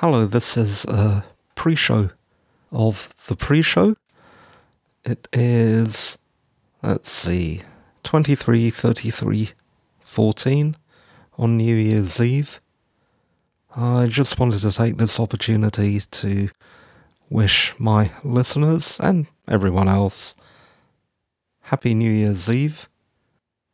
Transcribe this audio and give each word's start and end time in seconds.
Hello, 0.00 0.24
this 0.24 0.56
is 0.56 0.86
a 0.86 1.26
pre 1.54 1.74
show 1.74 2.08
of 2.72 3.14
the 3.26 3.36
pre 3.36 3.60
show. 3.60 3.96
It 5.04 5.28
is, 5.30 6.16
let's 6.82 7.10
see, 7.10 7.60
23 8.04 8.70
33 8.70 9.50
14 10.02 10.76
on 11.36 11.56
New 11.58 11.76
Year's 11.76 12.18
Eve. 12.18 12.62
I 13.76 14.06
just 14.06 14.40
wanted 14.40 14.60
to 14.60 14.72
take 14.72 14.96
this 14.96 15.20
opportunity 15.20 16.00
to 16.00 16.48
wish 17.28 17.74
my 17.78 18.10
listeners 18.24 18.98
and 19.00 19.26
everyone 19.48 19.86
else 19.86 20.34
Happy 21.60 21.92
New 21.92 22.10
Year's 22.10 22.48
Eve. 22.48 22.88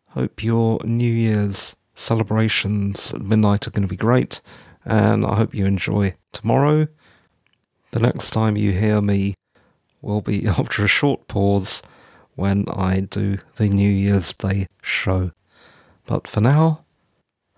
Hope 0.08 0.42
your 0.42 0.80
New 0.82 1.12
Year's 1.12 1.76
celebrations 1.94 3.12
at 3.14 3.22
midnight 3.22 3.68
are 3.68 3.70
going 3.70 3.86
to 3.86 3.88
be 3.88 3.94
great, 3.94 4.40
and 4.86 5.26
I 5.26 5.34
hope 5.34 5.54
you 5.54 5.66
enjoy 5.66 6.14
tomorrow. 6.32 6.86
The 7.90 8.00
next 8.00 8.30
time 8.30 8.56
you 8.56 8.72
hear 8.72 9.02
me 9.02 9.34
will 10.00 10.20
be 10.20 10.46
after 10.58 10.84
a 10.84 10.88
short 10.88 11.26
pause 11.28 11.82
when 12.36 12.68
I 12.68 13.00
do 13.00 13.38
the 13.56 13.68
New 13.68 13.90
Year's 13.90 14.32
Day 14.32 14.66
show. 14.82 15.32
But 16.06 16.28
for 16.28 16.40
now, 16.40 16.84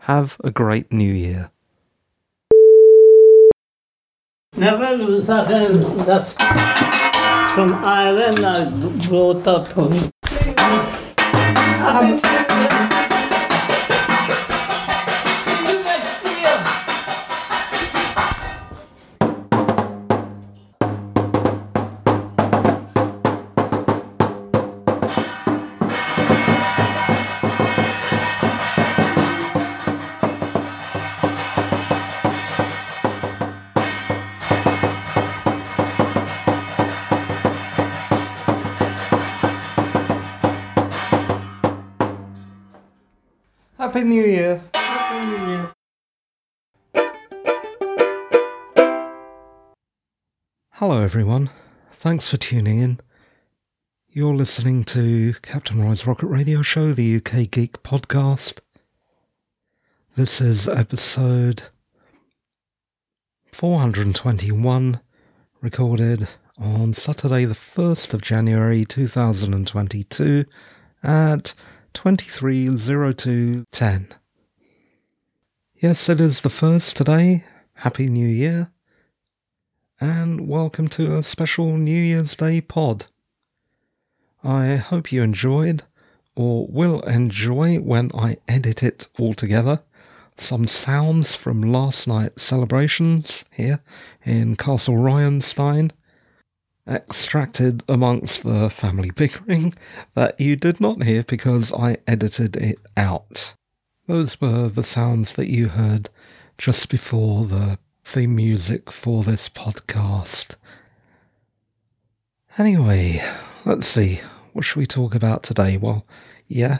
have 0.01 0.39
a 0.43 0.51
great 0.51 0.91
New 0.91 1.12
Year. 1.12 1.51
Never 4.56 5.20
certain 5.20 5.98
that's 5.98 6.33
from 7.53 7.75
Ireland 7.75 8.45
I 8.45 9.06
brought 9.06 9.47
up 9.47 9.69
from. 9.69 10.11
Hello, 50.79 51.03
everyone. 51.03 51.51
Thanks 51.91 52.29
for 52.29 52.37
tuning 52.37 52.79
in. 52.79 53.01
You're 54.11 54.37
listening 54.37 54.85
to 54.85 55.35
Captain 55.43 55.83
Roy's 55.83 56.07
Rocket 56.07 56.29
Radio 56.29 56.62
Show, 56.62 56.93
the 56.93 57.17
UK 57.17 57.51
Geek 57.51 57.83
podcast. 57.83 58.61
This 60.15 60.41
is 60.41 60.69
episode 60.69 61.65
421, 63.51 65.01
recorded 65.61 66.29
on 66.57 66.92
Saturday, 66.92 67.45
the 67.45 67.55
1st 67.55 68.15
of 68.15 68.23
January 68.23 68.85
2022 68.85 70.45
at 71.03 71.55
230210. 71.92 74.15
Yes, 75.75 76.09
it 76.09 76.20
is 76.20 76.42
the 76.42 76.48
first 76.48 76.97
today. 76.97 77.45
Happy 77.75 78.09
New 78.09 78.29
Year. 78.29 78.70
And 80.01 80.47
welcome 80.47 80.87
to 80.91 81.17
a 81.17 81.25
special 81.25 81.77
New 81.77 82.01
Year's 82.01 82.37
Day 82.37 82.61
pod. 82.61 83.07
I 84.45 84.77
hope 84.77 85.11
you 85.11 85.25
enjoyed, 85.25 85.83
or 86.36 86.69
will 86.69 87.01
enjoy 87.01 87.81
when 87.81 88.13
I 88.14 88.37
edit 88.47 88.85
it 88.85 89.08
all 89.19 89.35
together, 89.35 89.81
some 90.37 90.67
sounds 90.69 91.35
from 91.35 91.63
last 91.63 92.07
night's 92.07 92.45
celebrations 92.45 93.45
here 93.51 93.81
in 94.25 94.55
Castle 94.55 94.95
Ryanstein 94.95 95.91
extracted 96.87 97.83
amongst 97.89 98.45
the 98.45 98.70
family 98.70 99.11
bickering 99.11 99.75
that 100.14 100.41
you 100.41 100.55
did 100.55 100.81
not 100.81 101.03
hear 101.03 101.25
because 101.25 101.73
I 101.73 101.97
edited 102.07 102.57
it 102.57 102.79
out. 102.97 103.55
Those 104.07 104.41
were 104.41 104.69
the 104.69 104.85
sounds 104.85 105.33
that 105.33 105.51
you 105.51 105.70
heard 105.70 106.08
just 106.57 106.89
before 106.89 107.47
the 107.47 107.81
theme 108.08 108.35
music 108.35 108.91
for 108.91 109.23
this 109.23 109.51
podcast. 109.51 110.57
Anyway, 112.57 113.23
let's 113.67 113.86
see. 113.86 114.23
What 114.55 114.64
should 114.64 114.79
we 114.79 114.86
talk 114.86 115.14
about 115.14 115.42
today? 115.42 115.77
Well, 115.77 116.07
yeah, 116.46 116.79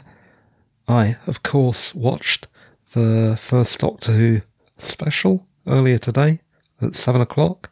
I, 0.87 1.17
of 1.27 1.43
course, 1.43 1.93
watched 1.93 2.47
the 2.93 3.37
first 3.39 3.79
Doctor 3.79 4.13
Who 4.13 4.41
special 4.79 5.45
earlier 5.67 5.99
today 5.99 6.39
at 6.81 6.95
7 6.95 7.21
o'clock. 7.21 7.69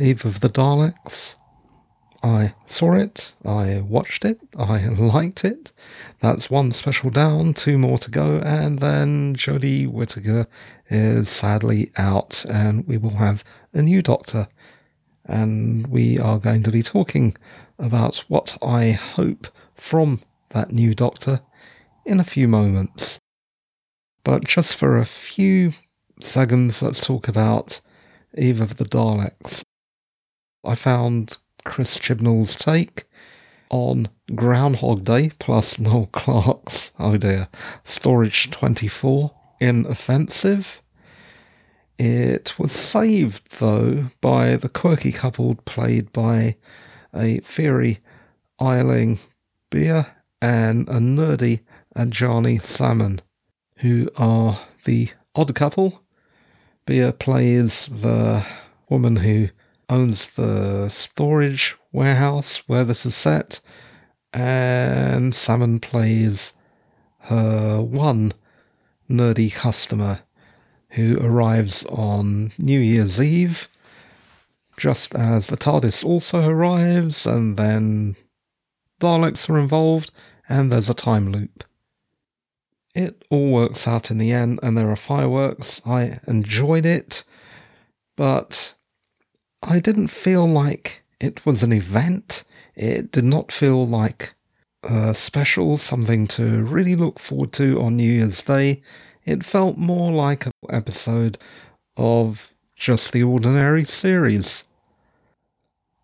Eve 0.00 0.24
of 0.24 0.40
the 0.40 0.50
Daleks. 0.50 1.36
I 2.24 2.54
saw 2.64 2.94
it, 2.94 3.34
I 3.44 3.80
watched 3.80 4.24
it, 4.24 4.40
I 4.58 4.86
liked 4.88 5.44
it. 5.44 5.72
That's 6.20 6.48
one 6.48 6.70
special 6.70 7.10
down, 7.10 7.52
two 7.52 7.76
more 7.76 7.98
to 7.98 8.10
go, 8.10 8.38
and 8.38 8.78
then 8.78 9.36
Jodie 9.36 9.86
Whittaker 9.86 10.46
is 10.88 11.28
sadly 11.28 11.92
out, 11.98 12.46
and 12.48 12.86
we 12.88 12.96
will 12.96 13.16
have 13.16 13.44
a 13.74 13.82
new 13.82 14.00
Doctor. 14.00 14.48
And 15.26 15.86
we 15.88 16.18
are 16.18 16.38
going 16.38 16.62
to 16.62 16.70
be 16.70 16.82
talking 16.82 17.36
about 17.78 18.24
what 18.28 18.56
I 18.62 18.92
hope 18.92 19.46
from 19.74 20.22
that 20.48 20.72
new 20.72 20.94
Doctor 20.94 21.42
in 22.06 22.20
a 22.20 22.24
few 22.24 22.48
moments. 22.48 23.18
But 24.22 24.44
just 24.44 24.76
for 24.76 24.96
a 24.96 25.04
few 25.04 25.74
seconds, 26.22 26.80
let's 26.80 27.04
talk 27.04 27.28
about 27.28 27.82
Eve 28.34 28.62
of 28.62 28.78
the 28.78 28.86
Daleks. 28.86 29.62
I 30.64 30.74
found 30.74 31.36
Chris 31.64 31.98
Chibnall's 31.98 32.56
take 32.56 33.04
on 33.70 34.08
Groundhog 34.34 35.04
Day 35.04 35.30
plus 35.38 35.78
Noel 35.78 36.08
Clarke's, 36.12 36.92
oh 36.98 37.16
dear, 37.16 37.48
Storage 37.82 38.50
24 38.50 39.32
in 39.60 39.86
Offensive. 39.86 40.80
It 41.98 42.58
was 42.58 42.72
saved, 42.72 43.58
though, 43.58 44.10
by 44.20 44.56
the 44.56 44.68
quirky 44.68 45.12
couple 45.12 45.54
played 45.54 46.12
by 46.12 46.56
a 47.14 47.40
fiery 47.40 48.00
Aisling 48.60 49.18
Bea 49.70 50.02
and 50.42 50.88
a 50.88 50.98
nerdy 50.98 51.60
Adjani 51.96 52.62
Salmon, 52.62 53.20
who 53.78 54.08
are 54.16 54.60
the 54.84 55.10
odd 55.34 55.54
couple. 55.54 56.02
Bea 56.86 57.12
plays 57.12 57.86
the 57.86 58.44
woman 58.88 59.16
who 59.16 59.48
owns 59.94 60.30
the 60.32 60.88
storage 60.88 61.76
warehouse 61.92 62.64
where 62.66 62.82
this 62.82 63.06
is 63.06 63.14
set, 63.14 63.60
and 64.32 65.32
Salmon 65.32 65.78
plays 65.78 66.52
her 67.30 67.80
one 67.80 68.32
nerdy 69.08 69.54
customer 69.54 70.20
who 70.90 71.18
arrives 71.20 71.84
on 71.84 72.52
New 72.58 72.80
Year's 72.80 73.20
Eve, 73.20 73.68
just 74.76 75.14
as 75.14 75.46
the 75.46 75.56
TARDIS 75.56 76.04
also 76.04 76.48
arrives, 76.48 77.24
and 77.24 77.56
then 77.56 78.16
Daleks 79.00 79.48
are 79.48 79.58
involved, 79.58 80.10
and 80.48 80.72
there's 80.72 80.90
a 80.90 80.94
time 80.94 81.30
loop. 81.30 81.62
It 82.96 83.24
all 83.30 83.52
works 83.52 83.86
out 83.86 84.10
in 84.10 84.18
the 84.18 84.32
end, 84.32 84.58
and 84.60 84.76
there 84.76 84.90
are 84.90 84.96
fireworks. 84.96 85.80
I 85.86 86.18
enjoyed 86.26 86.84
it, 86.84 87.22
but 88.16 88.74
I 89.66 89.80
didn't 89.80 90.08
feel 90.08 90.46
like 90.46 91.02
it 91.20 91.46
was 91.46 91.62
an 91.62 91.72
event. 91.72 92.44
It 92.74 93.10
did 93.10 93.24
not 93.24 93.50
feel 93.50 93.86
like 93.86 94.34
a 94.82 95.14
special, 95.14 95.78
something 95.78 96.26
to 96.28 96.62
really 96.62 96.94
look 96.94 97.18
forward 97.18 97.54
to 97.54 97.80
on 97.80 97.96
New 97.96 98.12
Year's 98.12 98.42
Day. 98.42 98.82
It 99.24 99.42
felt 99.42 99.78
more 99.78 100.12
like 100.12 100.44
an 100.44 100.52
episode 100.68 101.38
of 101.96 102.54
just 102.76 103.12
the 103.12 103.22
ordinary 103.22 103.84
series. 103.84 104.64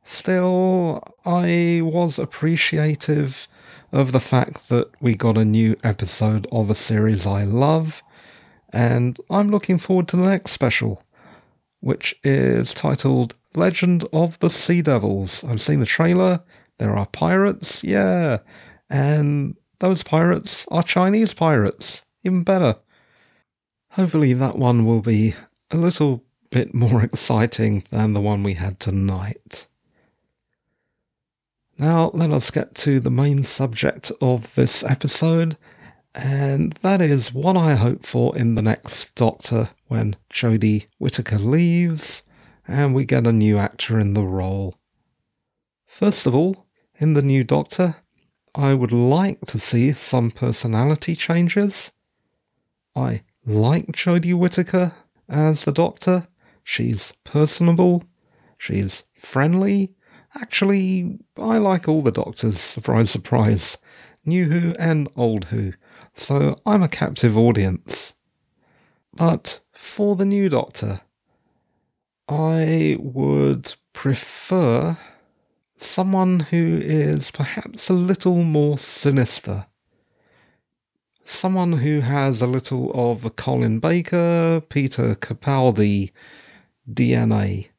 Still, 0.02 1.02
I 1.26 1.80
was 1.84 2.18
appreciative 2.18 3.46
of 3.92 4.12
the 4.12 4.20
fact 4.20 4.70
that 4.70 4.88
we 5.02 5.14
got 5.14 5.36
a 5.36 5.44
new 5.44 5.76
episode 5.84 6.46
of 6.50 6.70
a 6.70 6.74
series 6.74 7.26
I 7.26 7.44
love, 7.44 8.02
and 8.72 9.18
I'm 9.28 9.50
looking 9.50 9.76
forward 9.76 10.08
to 10.08 10.16
the 10.16 10.28
next 10.28 10.52
special, 10.52 11.02
which 11.80 12.14
is 12.24 12.72
titled 12.72 13.34
Legend 13.54 14.04
of 14.12 14.38
the 14.38 14.50
Sea 14.50 14.82
Devils. 14.82 15.42
I've 15.44 15.60
seen 15.60 15.80
the 15.80 15.86
trailer. 15.86 16.42
There 16.78 16.96
are 16.96 17.06
pirates, 17.06 17.82
yeah. 17.82 18.38
And 18.88 19.56
those 19.80 20.02
pirates 20.02 20.66
are 20.70 20.82
Chinese 20.82 21.34
pirates. 21.34 22.02
Even 22.22 22.42
better. 22.42 22.76
Hopefully, 23.90 24.32
that 24.34 24.56
one 24.56 24.86
will 24.86 25.00
be 25.00 25.34
a 25.70 25.76
little 25.76 26.24
bit 26.50 26.74
more 26.74 27.02
exciting 27.02 27.84
than 27.90 28.12
the 28.12 28.20
one 28.20 28.42
we 28.42 28.54
had 28.54 28.78
tonight. 28.78 29.66
Now, 31.78 32.10
let 32.12 32.30
us 32.30 32.50
get 32.50 32.74
to 32.76 33.00
the 33.00 33.10
main 33.10 33.42
subject 33.42 34.12
of 34.20 34.54
this 34.54 34.84
episode, 34.84 35.56
and 36.14 36.74
that 36.82 37.00
is 37.00 37.32
what 37.32 37.56
I 37.56 37.74
hope 37.74 38.04
for 38.04 38.36
in 38.36 38.54
the 38.54 38.62
next 38.62 39.14
Doctor 39.14 39.70
when 39.88 40.16
Jodie 40.30 40.86
Whittaker 40.98 41.38
leaves 41.38 42.22
and 42.70 42.94
we 42.94 43.04
get 43.04 43.26
a 43.26 43.32
new 43.32 43.58
actor 43.58 43.98
in 43.98 44.14
the 44.14 44.22
role. 44.22 44.74
First 45.86 46.26
of 46.26 46.34
all, 46.34 46.66
in 46.98 47.14
the 47.14 47.22
new 47.22 47.42
Doctor, 47.42 47.96
I 48.54 48.74
would 48.74 48.92
like 48.92 49.40
to 49.46 49.58
see 49.58 49.92
some 49.92 50.30
personality 50.30 51.16
changes. 51.16 51.92
I 52.94 53.22
like 53.44 53.88
Jodie 53.88 54.34
Whittaker 54.34 54.92
as 55.28 55.64
the 55.64 55.72
Doctor. 55.72 56.28
She's 56.62 57.12
personable, 57.24 58.04
she's 58.56 59.04
friendly. 59.14 59.94
Actually, 60.40 61.18
I 61.36 61.58
like 61.58 61.88
all 61.88 62.02
the 62.02 62.12
Doctors, 62.12 62.60
surprise, 62.60 63.10
surprise. 63.10 63.76
New 64.24 64.44
Who 64.46 64.74
and 64.78 65.08
Old 65.16 65.46
Who, 65.46 65.72
so 66.14 66.54
I'm 66.66 66.82
a 66.82 66.88
captive 66.88 67.36
audience. 67.36 68.14
But 69.14 69.60
for 69.72 70.14
the 70.14 70.26
new 70.26 70.48
Doctor, 70.48 71.00
I 72.30 72.96
would 73.00 73.74
prefer 73.92 74.96
someone 75.76 76.38
who 76.40 76.80
is 76.80 77.32
perhaps 77.32 77.88
a 77.88 77.92
little 77.92 78.44
more 78.44 78.78
sinister. 78.78 79.66
Someone 81.24 81.72
who 81.72 82.00
has 82.00 82.40
a 82.40 82.46
little 82.46 82.92
of 82.94 83.34
Colin 83.34 83.80
Baker, 83.80 84.62
Peter 84.68 85.16
Capaldi 85.16 86.12
DNA. 86.88 87.70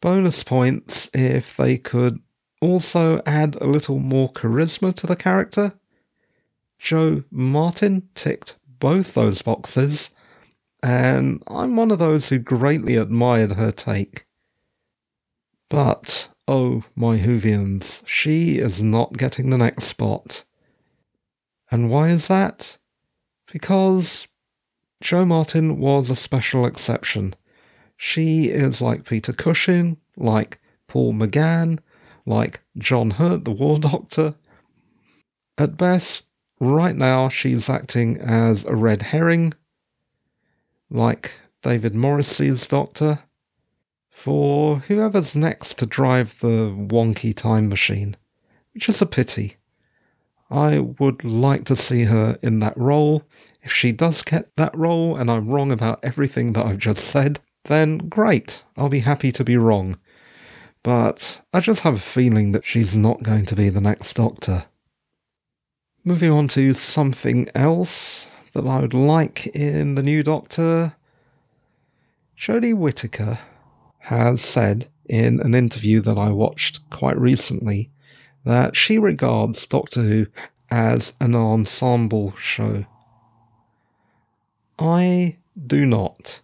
Bonus 0.00 0.42
points 0.42 1.08
if 1.14 1.56
they 1.56 1.78
could 1.78 2.18
also 2.60 3.22
add 3.24 3.54
a 3.60 3.66
little 3.66 4.00
more 4.00 4.32
charisma 4.32 4.92
to 4.94 5.06
the 5.06 5.16
character. 5.16 5.72
Jo 6.80 7.22
Martin 7.30 8.08
ticked 8.16 8.56
both 8.80 9.14
those 9.14 9.42
boxes, 9.42 10.10
and 10.82 11.42
I'm 11.46 11.76
one 11.76 11.90
of 11.90 11.98
those 11.98 12.28
who 12.28 12.38
greatly 12.38 12.96
admired 12.96 13.52
her 13.52 13.72
take. 13.72 14.26
But, 15.68 16.28
oh 16.46 16.84
my 16.94 17.18
Whovians, 17.18 18.02
she 18.06 18.58
is 18.58 18.82
not 18.82 19.18
getting 19.18 19.50
the 19.50 19.58
next 19.58 19.84
spot. 19.84 20.44
And 21.70 21.90
why 21.90 22.08
is 22.08 22.28
that? 22.28 22.78
Because 23.52 24.26
Jo 25.02 25.24
Martin 25.24 25.78
was 25.78 26.10
a 26.10 26.16
special 26.16 26.64
exception. 26.64 27.34
She 27.96 28.48
is 28.48 28.80
like 28.80 29.04
Peter 29.04 29.32
Cushing, 29.32 29.98
like 30.16 30.60
Paul 30.86 31.12
McGann, 31.12 31.80
like 32.24 32.60
John 32.78 33.10
Hurt, 33.12 33.44
the 33.44 33.50
War 33.50 33.78
Doctor. 33.80 34.36
At 35.58 35.76
best, 35.76 36.24
right 36.60 36.96
now 36.96 37.28
she's 37.28 37.68
acting 37.68 38.18
as 38.18 38.64
a 38.64 38.74
red 38.76 39.02
herring, 39.02 39.54
like 40.90 41.32
David 41.62 41.94
Morrissey's 41.94 42.66
Doctor, 42.66 43.20
for 44.10 44.80
whoever's 44.80 45.36
next 45.36 45.78
to 45.78 45.86
drive 45.86 46.38
the 46.40 46.74
wonky 46.76 47.34
time 47.34 47.68
machine, 47.68 48.16
which 48.74 48.88
is 48.88 49.00
a 49.00 49.06
pity. 49.06 49.56
I 50.50 50.78
would 50.78 51.24
like 51.24 51.64
to 51.66 51.76
see 51.76 52.04
her 52.04 52.38
in 52.42 52.58
that 52.60 52.76
role. 52.76 53.22
If 53.62 53.72
she 53.72 53.92
does 53.92 54.22
get 54.22 54.54
that 54.56 54.76
role 54.76 55.16
and 55.16 55.30
I'm 55.30 55.48
wrong 55.48 55.70
about 55.70 56.00
everything 56.02 56.54
that 56.54 56.64
I've 56.64 56.78
just 56.78 57.04
said, 57.04 57.38
then 57.64 57.98
great, 57.98 58.64
I'll 58.76 58.88
be 58.88 59.00
happy 59.00 59.30
to 59.32 59.44
be 59.44 59.56
wrong. 59.56 59.98
But 60.82 61.42
I 61.52 61.60
just 61.60 61.82
have 61.82 61.94
a 61.94 62.00
feeling 62.00 62.52
that 62.52 62.64
she's 62.64 62.96
not 62.96 63.22
going 63.22 63.44
to 63.46 63.56
be 63.56 63.68
the 63.68 63.80
next 63.80 64.14
Doctor. 64.14 64.64
Moving 66.02 66.30
on 66.30 66.48
to 66.48 66.72
something 66.72 67.48
else 67.54 68.26
that 68.58 68.68
I 68.68 68.80
would 68.80 68.94
like 68.94 69.46
in 69.48 69.94
the 69.94 70.02
new 70.02 70.24
Doctor. 70.24 70.96
Jodie 72.36 72.74
Whittaker 72.74 73.38
has 73.98 74.40
said 74.40 74.88
in 75.08 75.40
an 75.40 75.54
interview 75.54 76.00
that 76.00 76.18
I 76.18 76.30
watched 76.30 76.90
quite 76.90 77.16
recently 77.16 77.90
that 78.44 78.74
she 78.74 78.98
regards 78.98 79.64
Doctor 79.64 80.02
Who 80.02 80.26
as 80.72 81.12
an 81.20 81.36
ensemble 81.36 82.34
show. 82.36 82.84
I 84.76 85.36
do 85.66 85.86
not. 85.86 86.40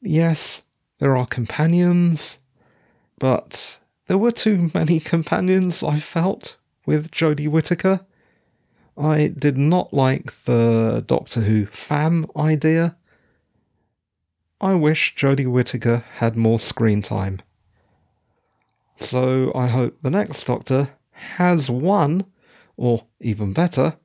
Yes, 0.00 0.62
there 1.00 1.18
are 1.18 1.26
companions, 1.26 2.38
but 3.18 3.78
there 4.06 4.18
were 4.18 4.32
too 4.32 4.70
many 4.72 5.00
companions, 5.14 5.82
I 5.82 5.98
felt, 5.98 6.56
with 6.86 7.10
Jodie 7.10 7.48
Whittaker. 7.48 8.06
I 8.96 9.28
did 9.28 9.56
not 9.56 9.94
like 9.94 10.44
the 10.44 11.02
Doctor 11.06 11.40
Who 11.40 11.66
fam 11.66 12.26
idea. 12.36 12.96
I 14.60 14.74
wish 14.74 15.14
Jodie 15.16 15.50
Whittaker 15.50 16.04
had 16.16 16.36
more 16.36 16.58
screen 16.58 17.02
time. 17.02 17.40
So 18.96 19.50
I 19.54 19.66
hope 19.66 19.98
the 20.02 20.10
next 20.10 20.44
Doctor 20.44 20.90
has 21.10 21.70
one, 21.70 22.24
or 22.76 23.04
even 23.20 23.52
better. 23.52 23.96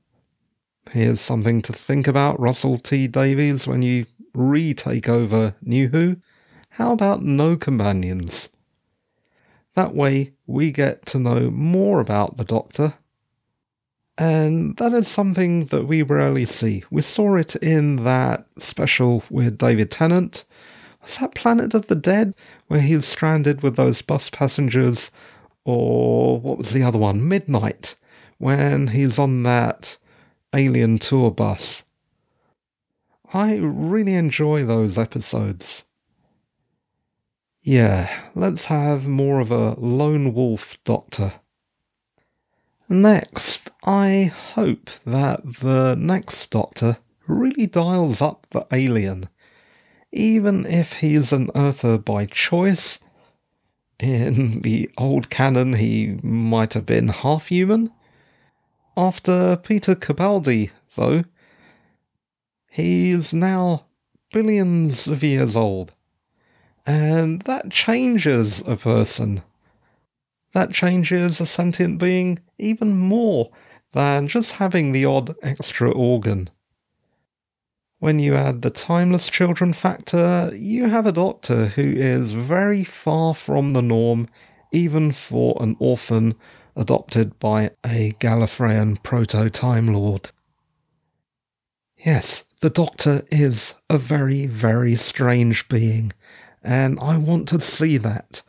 Here's 0.92 1.20
something 1.20 1.62
to 1.64 1.74
think 1.74 2.08
about, 2.08 2.40
Russell 2.40 2.78
T 2.78 3.08
Davies, 3.08 3.68
when 3.68 3.82
you 3.82 4.06
retake 4.34 5.10
over 5.10 5.56
New 5.62 5.90
Who. 5.90 6.18
How 6.70 6.94
about 6.94 7.24
no 7.24 7.58
companions? 7.58 8.50
That 9.76 9.94
way 9.94 10.34
we 10.48 10.72
get 10.72 11.06
to 11.08 11.20
know 11.20 11.52
more 11.52 12.00
about 12.00 12.38
the 12.38 12.46
Doctor. 12.46 12.94
And 14.18 14.76
that 14.78 14.94
is 14.94 15.08
something 15.08 15.66
that 15.66 15.86
we 15.86 16.02
rarely 16.02 16.46
see. 16.46 16.84
We 16.90 17.04
saw 17.04 17.36
it 17.36 17.56
in 17.58 17.98
that 18.04 18.48
special 18.58 19.24
with 19.30 19.58
David 19.58 19.92
Tennant, 19.92 20.44
was 21.02 21.18
that 21.20 21.36
Planet 21.36 21.74
of 21.74 21.88
the 21.88 21.96
Dead, 21.96 22.34
where 22.68 22.82
he's 22.82 23.06
stranded 23.06 23.62
with 23.62 23.76
those 23.76 24.02
bus 24.02 24.30
passengers? 24.30 25.12
Or 25.66 26.40
what 26.40 26.58
was 26.58 26.72
the 26.72 26.84
other 26.84 26.98
one? 26.98 27.28
Midnight, 27.28 27.96
when 28.40 28.88
he's 28.88 29.20
on 29.20 29.44
that 29.44 29.98
alien 30.54 30.98
tour 30.98 31.30
bus. 31.30 31.84
I 33.34 33.58
really 33.58 34.16
enjoy 34.16 34.66
those 34.66 34.98
episodes. 34.98 35.84
Yeah, 37.62 38.10
let's 38.34 38.66
have 38.66 39.08
more 39.08 39.42
of 39.42 39.52
a 39.52 39.74
lone 39.80 40.34
wolf 40.34 40.78
doctor. 40.86 41.34
Next, 42.90 43.70
I 43.84 44.32
hope 44.54 44.90
that 45.06 45.42
the 45.62 45.96
next 45.96 46.50
doctor 46.50 46.98
really 47.28 47.68
dials 47.68 48.22
up 48.22 48.48
the 48.52 48.66
alien 48.72 49.30
even 50.12 50.66
if 50.66 50.94
he's 50.94 51.34
an 51.34 51.50
Earther 51.56 51.98
by 51.98 52.26
choice. 52.26 53.00
In 54.00 54.62
the 54.62 54.90
old 54.98 55.30
canon, 55.30 55.74
he 55.74 56.20
might 56.22 56.74
have 56.74 56.86
been 56.86 57.10
half 57.10 57.48
human. 57.48 57.92
After 58.96 59.56
Peter 59.58 59.96
Capaldi, 59.96 60.72
though, 60.96 61.24
he's 62.70 63.34
now 63.34 63.86
billions 64.32 65.08
of 65.08 65.24
years 65.24 65.56
old. 65.56 65.94
And 66.86 67.42
that 67.44 67.70
changes 67.70 68.62
a 68.66 68.78
person. 68.78 69.44
That 70.54 70.72
changes 70.72 71.40
a 71.40 71.46
sentient 71.46 72.00
being 72.00 72.40
even 72.58 72.98
more 72.98 73.52
than 73.94 74.28
just 74.28 74.54
having 74.54 74.92
the 74.92 75.06
odd 75.06 75.36
extra 75.42 75.92
organ. 75.92 76.50
When 78.00 78.20
you 78.20 78.36
add 78.36 78.62
the 78.62 78.70
timeless 78.70 79.30
children 79.30 79.74
factor, 79.74 80.52
you 80.56 80.86
have 80.90 81.06
a 81.06 81.12
doctor 81.12 81.68
who 81.68 81.82
is 81.82 82.34
very 82.34 82.84
far 82.84 83.34
from 83.34 83.74
the 83.74 83.82
norm, 83.82 84.28
even 84.72 85.12
for 85.12 85.58
an 85.60 85.76
orphan 85.80 86.36
adopted 86.76 87.40
by 87.40 87.72
a 87.86 88.14
Gallifreyan 88.20 89.02
proto 89.02 89.50
Time 89.50 89.88
Lord. 89.88 90.30
Yes, 91.98 92.44
the 92.60 92.70
Doctor 92.70 93.24
is 93.32 93.74
a 93.90 93.98
very, 93.98 94.46
very 94.46 94.96
strange 94.96 95.68
being, 95.68 96.14
and 96.64 97.00
I 97.00 97.18
want 97.18 97.48
to 97.50 97.60
see 97.60 97.98
that. 97.98 98.44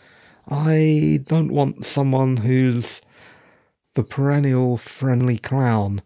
I 0.48 1.20
don't 1.26 1.52
want 1.52 1.84
someone 1.84 2.38
who's 2.38 3.00
the 3.94 4.02
perennial 4.02 4.76
friendly 4.76 5.38
clown 5.38 6.02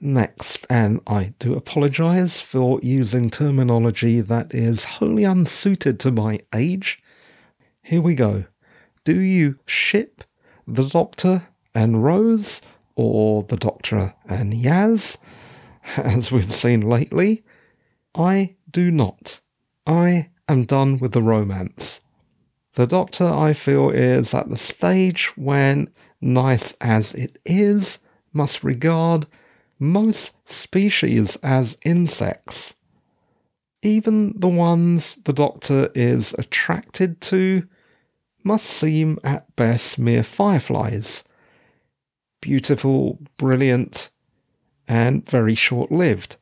Next, 0.00 0.66
and 0.68 1.00
I 1.06 1.32
do 1.38 1.54
apologise 1.54 2.40
for 2.40 2.78
using 2.82 3.30
terminology 3.30 4.20
that 4.20 4.54
is 4.54 4.84
wholly 4.84 5.24
unsuited 5.24 5.98
to 6.00 6.10
my 6.10 6.40
age. 6.54 7.02
Here 7.82 8.02
we 8.02 8.14
go. 8.14 8.44
Do 9.04 9.18
you 9.18 9.58
ship 9.64 10.22
the 10.66 10.84
Doctor 10.86 11.48
and 11.74 12.04
Rose, 12.04 12.60
or 12.94 13.44
the 13.44 13.56
Doctor 13.56 14.14
and 14.28 14.52
Yaz, 14.52 15.16
as 15.96 16.30
we've 16.30 16.52
seen 16.52 16.82
lately? 16.82 17.42
I 18.14 18.56
do 18.70 18.90
not. 18.90 19.40
I 19.86 20.28
am 20.46 20.64
done 20.64 20.98
with 20.98 21.12
the 21.12 21.22
romance. 21.22 22.00
The 22.76 22.86
Doctor, 22.86 23.24
I 23.24 23.54
feel, 23.54 23.88
is 23.88 24.34
at 24.34 24.50
the 24.50 24.56
stage 24.56 25.34
when, 25.34 25.88
nice 26.20 26.74
as 26.78 27.14
it 27.14 27.38
is, 27.46 27.98
must 28.34 28.62
regard 28.62 29.26
most 29.78 30.34
species 30.44 31.36
as 31.36 31.78
insects. 31.86 32.74
Even 33.80 34.38
the 34.38 34.48
ones 34.48 35.16
the 35.24 35.32
Doctor 35.32 35.88
is 35.94 36.34
attracted 36.38 37.22
to 37.22 37.66
must 38.44 38.66
seem 38.66 39.18
at 39.24 39.56
best 39.56 39.98
mere 39.98 40.22
fireflies. 40.22 41.24
Beautiful, 42.42 43.18
brilliant, 43.38 44.10
and 44.86 45.26
very 45.30 45.54
short 45.54 45.90
lived. 45.90 46.36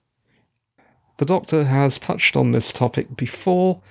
The 1.19 1.27
Doctor 1.27 1.63
has 1.63 2.01
touched 2.01 2.35
on 2.35 2.51
this 2.51 2.73
topic 2.73 3.17
before, 3.17 3.83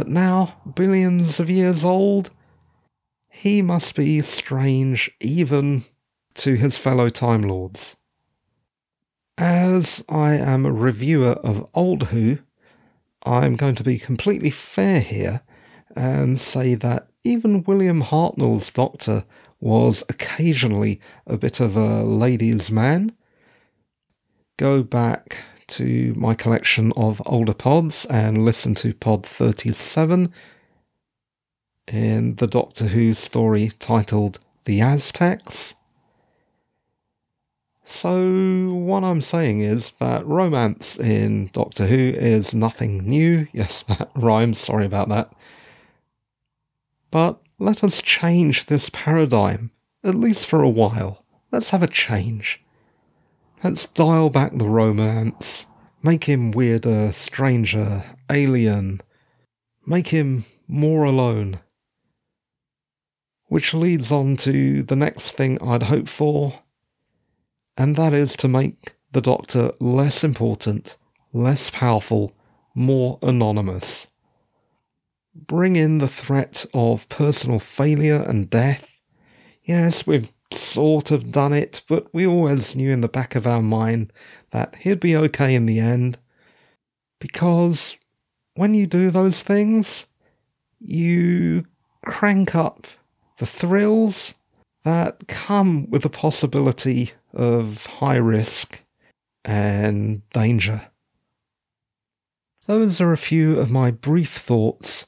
but 0.00 0.08
now, 0.08 0.54
billions 0.76 1.38
of 1.40 1.50
years 1.50 1.84
old, 1.84 2.30
he 3.28 3.60
must 3.60 3.94
be 3.94 4.22
strange 4.22 5.10
even 5.20 5.84
to 6.32 6.54
his 6.54 6.78
fellow 6.78 7.10
Time 7.10 7.42
Lords. 7.42 7.96
As 9.36 10.02
I 10.08 10.36
am 10.36 10.64
a 10.64 10.72
reviewer 10.72 11.32
of 11.32 11.68
Old 11.74 12.04
Who, 12.04 12.38
I'm 13.26 13.56
going 13.56 13.74
to 13.74 13.84
be 13.84 13.98
completely 13.98 14.48
fair 14.48 15.00
here 15.00 15.42
and 15.94 16.40
say 16.40 16.74
that 16.76 17.08
even 17.22 17.62
William 17.64 18.02
Hartnell's 18.02 18.72
Doctor 18.72 19.24
was 19.60 20.02
occasionally 20.08 20.98
a 21.26 21.36
bit 21.36 21.60
of 21.60 21.76
a 21.76 22.04
ladies' 22.04 22.70
man. 22.70 23.14
Go 24.56 24.82
back 24.82 25.44
to 25.70 26.14
my 26.16 26.34
collection 26.34 26.92
of 26.96 27.22
older 27.26 27.54
pods 27.54 28.04
and 28.06 28.44
listen 28.44 28.74
to 28.76 28.94
pod 28.94 29.24
37 29.24 30.32
in 31.88 32.34
the 32.36 32.46
Doctor 32.46 32.86
Who 32.86 33.14
story 33.14 33.70
titled 33.78 34.38
The 34.64 34.80
Aztecs. 34.80 35.74
So, 37.82 38.72
what 38.72 39.02
I'm 39.02 39.20
saying 39.20 39.62
is 39.62 39.92
that 39.98 40.24
romance 40.26 40.96
in 40.96 41.50
Doctor 41.52 41.86
Who 41.86 41.96
is 41.96 42.54
nothing 42.54 42.98
new. 42.98 43.48
Yes, 43.52 43.82
that 43.84 44.10
rhymes, 44.14 44.58
sorry 44.58 44.86
about 44.86 45.08
that. 45.08 45.32
But 47.10 47.40
let 47.58 47.82
us 47.82 48.00
change 48.00 48.66
this 48.66 48.90
paradigm, 48.90 49.72
at 50.04 50.14
least 50.14 50.46
for 50.46 50.62
a 50.62 50.68
while. 50.68 51.24
Let's 51.50 51.70
have 51.70 51.82
a 51.82 51.88
change. 51.88 52.62
Let's 53.62 53.86
dial 53.86 54.30
back 54.30 54.56
the 54.56 54.68
romance, 54.68 55.66
make 56.02 56.24
him 56.24 56.50
weirder, 56.50 57.12
stranger, 57.12 58.04
alien, 58.30 59.00
make 59.86 60.08
him 60.08 60.44
more 60.66 61.04
alone. 61.04 61.60
Which 63.48 63.74
leads 63.74 64.10
on 64.12 64.36
to 64.38 64.82
the 64.82 64.96
next 64.96 65.32
thing 65.32 65.60
I'd 65.62 65.84
hope 65.84 66.08
for 66.08 66.60
and 67.80 67.96
that 67.96 68.12
is 68.12 68.36
to 68.36 68.46
make 68.46 68.92
the 69.12 69.22
Doctor 69.22 69.70
less 69.80 70.22
important, 70.22 70.98
less 71.32 71.70
powerful, 71.70 72.36
more 72.74 73.18
anonymous. 73.22 74.06
Bring 75.34 75.76
in 75.76 75.96
the 75.96 76.06
threat 76.06 76.66
of 76.74 77.08
personal 77.08 77.58
failure 77.58 78.22
and 78.28 78.50
death. 78.50 79.00
Yes, 79.64 80.06
we've 80.06 80.30
sort 80.52 81.10
of 81.10 81.32
done 81.32 81.52
it, 81.52 81.82
but 81.88 82.12
we 82.12 82.26
always 82.26 82.74
knew 82.74 82.92
in 82.92 83.00
the 83.00 83.08
back 83.08 83.34
of 83.34 83.46
our 83.46 83.62
mind 83.62 84.12
that 84.50 84.76
he'd 84.76 85.00
be 85.00 85.16
okay 85.16 85.54
in 85.54 85.66
the 85.66 85.78
end. 85.78 86.18
Because 87.20 87.96
when 88.54 88.74
you 88.74 88.86
do 88.86 89.10
those 89.10 89.42
things, 89.42 90.06
you 90.80 91.66
crank 92.04 92.54
up 92.54 92.86
the 93.38 93.46
thrills 93.46 94.34
that 94.84 95.28
come 95.28 95.88
with 95.90 96.02
the 96.02 96.10
possibility 96.10 97.12
of 97.32 97.86
high 97.86 98.16
risk 98.16 98.82
and 99.44 100.28
danger. 100.30 100.90
Those 102.66 103.00
are 103.00 103.12
a 103.12 103.18
few 103.18 103.58
of 103.58 103.70
my 103.70 103.90
brief 103.90 104.36
thoughts 104.36 105.06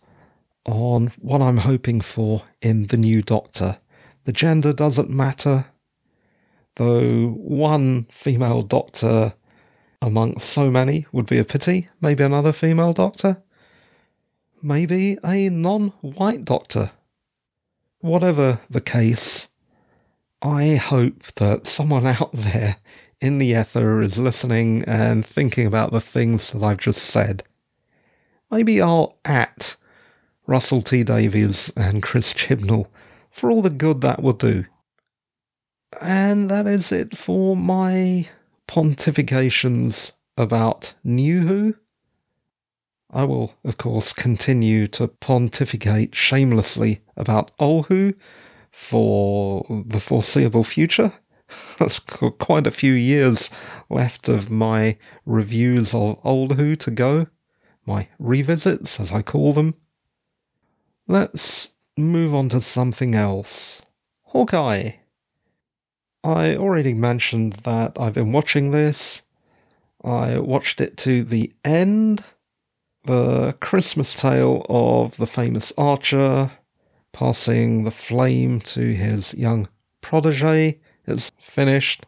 on 0.65 1.13
what 1.19 1.43
I'm 1.43 1.59
hoping 1.59 2.01
for 2.01 2.43
in 2.61 2.87
the 2.89 2.97
new 2.97 3.23
Doctor. 3.23 3.79
The 4.25 4.33
gender 4.33 4.73
doesn't 4.73 5.11
matter, 5.11 5.67
though 6.77 7.29
one 7.29 8.05
female 8.05 8.63
Doctor 8.63 9.35
amongst 10.01 10.49
so 10.49 10.71
many 10.71 11.07
would 11.13 11.27
be 11.27 11.39
a 11.39 11.45
pity. 11.45 11.89
Maybe 12.01 12.23
another 12.23 12.53
female 12.53 12.93
Doctor. 12.93 13.43
Maybe 14.63 15.19
a 15.25 15.49
non 15.49 15.89
white 16.01 16.45
Doctor. 16.45 16.93
Whatever 18.01 18.61
the 18.71 18.81
case, 18.81 19.49
I 20.41 20.77
hope 20.77 21.25
that 21.35 21.67
someone 21.67 22.07
out 22.21 22.33
there 22.33 22.77
in 23.21 23.39
the 23.39 23.53
ether 23.53 24.01
is 24.01 24.19
listening 24.19 24.85
and 24.85 25.25
thinking 25.25 25.67
about 25.67 25.93
the 25.93 26.01
things 26.01 26.51
that 26.51 26.63
I've 26.63 26.79
just 26.79 27.03
said. 27.03 27.45
Maybe 28.51 28.83
I'll 28.83 29.19
at 29.25 29.77
Russell 30.47 30.83
T 30.83 31.05
Davies 31.05 31.73
and 31.77 32.03
Chris 32.03 32.35
Chibnall 32.35 32.89
for 33.33 33.51
all 33.51 33.63
the 33.63 33.71
good 33.71 34.03
that 34.03 34.23
will 34.23 34.35
do. 34.35 34.67
And 36.01 36.51
that 36.51 36.67
is 36.67 36.93
it 36.93 37.17
for 37.17 37.57
my 37.57 38.29
pontifications 38.69 40.13
about 40.37 40.95
New 41.05 41.41
Who. 41.41 41.77
I 43.11 43.25
will, 43.25 43.55
of 43.65 43.77
course, 43.77 44.13
continue 44.13 44.87
to 44.89 45.09
pontificate 45.09 46.15
shamelessly 46.15 47.03
about 47.17 47.51
Old 47.59 47.87
Who 47.87 48.15
for 48.71 49.67
the 49.87 50.01
foreseeable 50.01 50.65
future. 50.65 51.13
That's 51.79 51.99
quite 51.99 52.67
a 52.67 52.71
few 52.71 52.93
years 52.93 53.51
left 53.91 54.29
of 54.29 54.51
my 54.51 54.97
reviews 55.27 55.95
of 55.95 56.19
Old 56.25 56.55
Who 56.57 56.75
to 56.77 56.91
go, 56.91 57.27
my 57.85 58.09
revisits, 58.19 58.99
as 58.99 59.13
I 59.13 59.21
call 59.21 59.53
them. 59.53 59.75
Let's 61.07 61.72
move 61.97 62.35
on 62.35 62.49
to 62.51 62.61
something 62.61 63.15
else. 63.15 63.83
Hawkeye. 64.23 64.93
I 66.25 66.57
already 66.57 66.95
mentioned 66.95 67.55
that 67.65 67.97
I've 67.99 68.15
been 68.15 68.33
watching 68.33 68.71
this. 68.71 69.23
I 70.05 70.39
watched 70.39 70.81
it 70.81 70.97
to 70.99 71.25
the 71.25 71.53
end. 71.65 72.25
The 73.05 73.55
Christmas 73.61 74.15
tale 74.15 74.65
of 74.69 75.17
the 75.17 75.27
famous 75.27 75.73
archer, 75.77 76.53
passing 77.13 77.85
the 77.85 77.91
flame 77.91 78.61
to 78.61 78.95
his 78.95 79.35
young 79.35 79.69
protege 80.01 80.79
is 81.07 81.33
finished. 81.41 82.07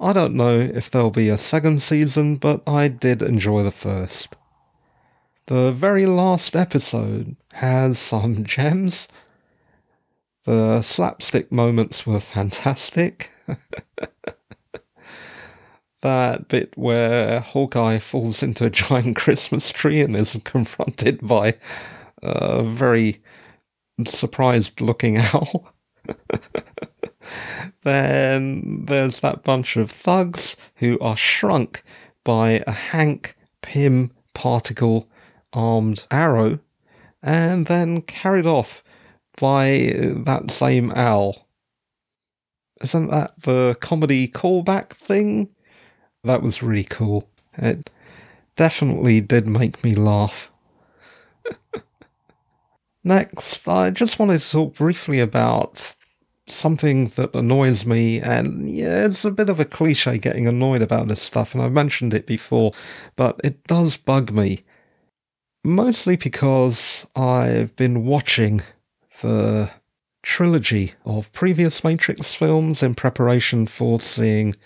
I 0.00 0.12
don't 0.12 0.34
know 0.34 0.58
if 0.58 0.90
there'll 0.90 1.10
be 1.10 1.28
a 1.28 1.38
second 1.38 1.80
season, 1.82 2.36
but 2.36 2.62
I 2.66 2.88
did 2.88 3.22
enjoy 3.22 3.62
the 3.62 3.70
first. 3.70 4.36
The 5.46 5.72
very 5.72 6.06
last 6.06 6.54
episode 6.54 7.36
has 7.54 7.98
some 7.98 8.44
gems. 8.44 9.08
The 10.44 10.82
slapstick 10.82 11.50
moments 11.50 12.06
were 12.06 12.20
fantastic. 12.20 13.30
that 16.02 16.48
bit 16.48 16.76
where 16.76 17.40
Hawkeye 17.40 17.98
falls 17.98 18.42
into 18.42 18.64
a 18.64 18.70
giant 18.70 19.16
Christmas 19.22 19.70
tree 19.72 20.00
and 20.00 20.14
is 20.14 20.38
confronted 20.44 21.26
by 21.26 21.56
a 22.22 22.62
very 22.62 23.20
surprised 24.04 24.80
looking 24.80 25.18
owl. 25.18 25.72
then 27.82 28.84
there's 28.86 29.20
that 29.20 29.42
bunch 29.42 29.76
of 29.76 29.90
thugs 29.90 30.56
who 30.76 30.98
are 31.00 31.16
shrunk 31.16 31.82
by 32.24 32.62
a 32.66 32.72
Hank 32.72 33.36
Pym 33.60 34.12
particle 34.34 35.08
armed 35.52 36.04
arrow 36.10 36.58
and 37.22 37.66
then 37.66 38.02
carried 38.02 38.46
off 38.46 38.82
by 39.40 39.92
that 39.96 40.50
same 40.50 40.92
owl. 40.92 41.46
Isn't 42.82 43.10
that 43.10 43.40
the 43.40 43.76
comedy 43.80 44.28
callback 44.28 44.90
thing? 44.90 45.48
That 46.24 46.42
was 46.42 46.62
really 46.62 46.84
cool. 46.84 47.28
It 47.56 47.90
definitely 48.56 49.20
did 49.20 49.46
make 49.46 49.82
me 49.84 49.94
laugh. 49.94 50.50
Next, 53.04 53.66
I 53.68 53.90
just 53.90 54.18
wanted 54.18 54.40
to 54.40 54.50
talk 54.50 54.74
briefly 54.74 55.20
about 55.20 55.94
something 56.48 57.08
that 57.08 57.34
annoys 57.34 57.86
me, 57.86 58.20
and 58.20 58.68
yeah, 58.68 59.06
it's 59.06 59.24
a 59.24 59.30
bit 59.30 59.48
of 59.48 59.60
a 59.60 59.64
cliche 59.64 60.18
getting 60.18 60.46
annoyed 60.46 60.82
about 60.82 61.08
this 61.08 61.22
stuff, 61.22 61.54
and 61.54 61.62
I've 61.62 61.72
mentioned 61.72 62.14
it 62.14 62.26
before, 62.26 62.72
but 63.16 63.40
it 63.42 63.64
does 63.64 63.96
bug 63.96 64.32
me. 64.32 64.64
Mostly 65.64 66.16
because 66.16 67.06
I've 67.14 67.76
been 67.76 68.04
watching 68.04 68.62
the 69.20 69.70
trilogy 70.22 70.94
of 71.04 71.32
previous 71.32 71.84
Matrix 71.84 72.34
films 72.34 72.82
in 72.82 72.94
preparation 72.94 73.66
for 73.66 74.00
seeing 74.00 74.56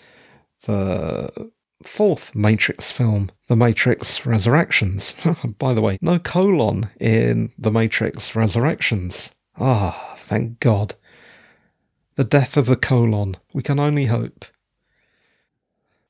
the 0.65 1.51
fourth 1.83 2.33
Matrix 2.33 2.91
film, 2.91 3.29
The 3.47 3.55
Matrix 3.55 4.25
Resurrections. 4.25 5.13
By 5.59 5.73
the 5.73 5.81
way, 5.81 5.97
no 6.01 6.17
colon 6.19 6.89
in 6.99 7.51
The 7.57 7.71
Matrix 7.71 8.35
Resurrections. 8.35 9.31
Ah, 9.59 10.15
thank 10.17 10.59
God. 10.59 10.95
The 12.15 12.23
death 12.23 12.57
of 12.57 12.69
a 12.69 12.75
colon. 12.75 13.37
We 13.53 13.61
can 13.61 13.79
only 13.79 14.05
hope. 14.05 14.45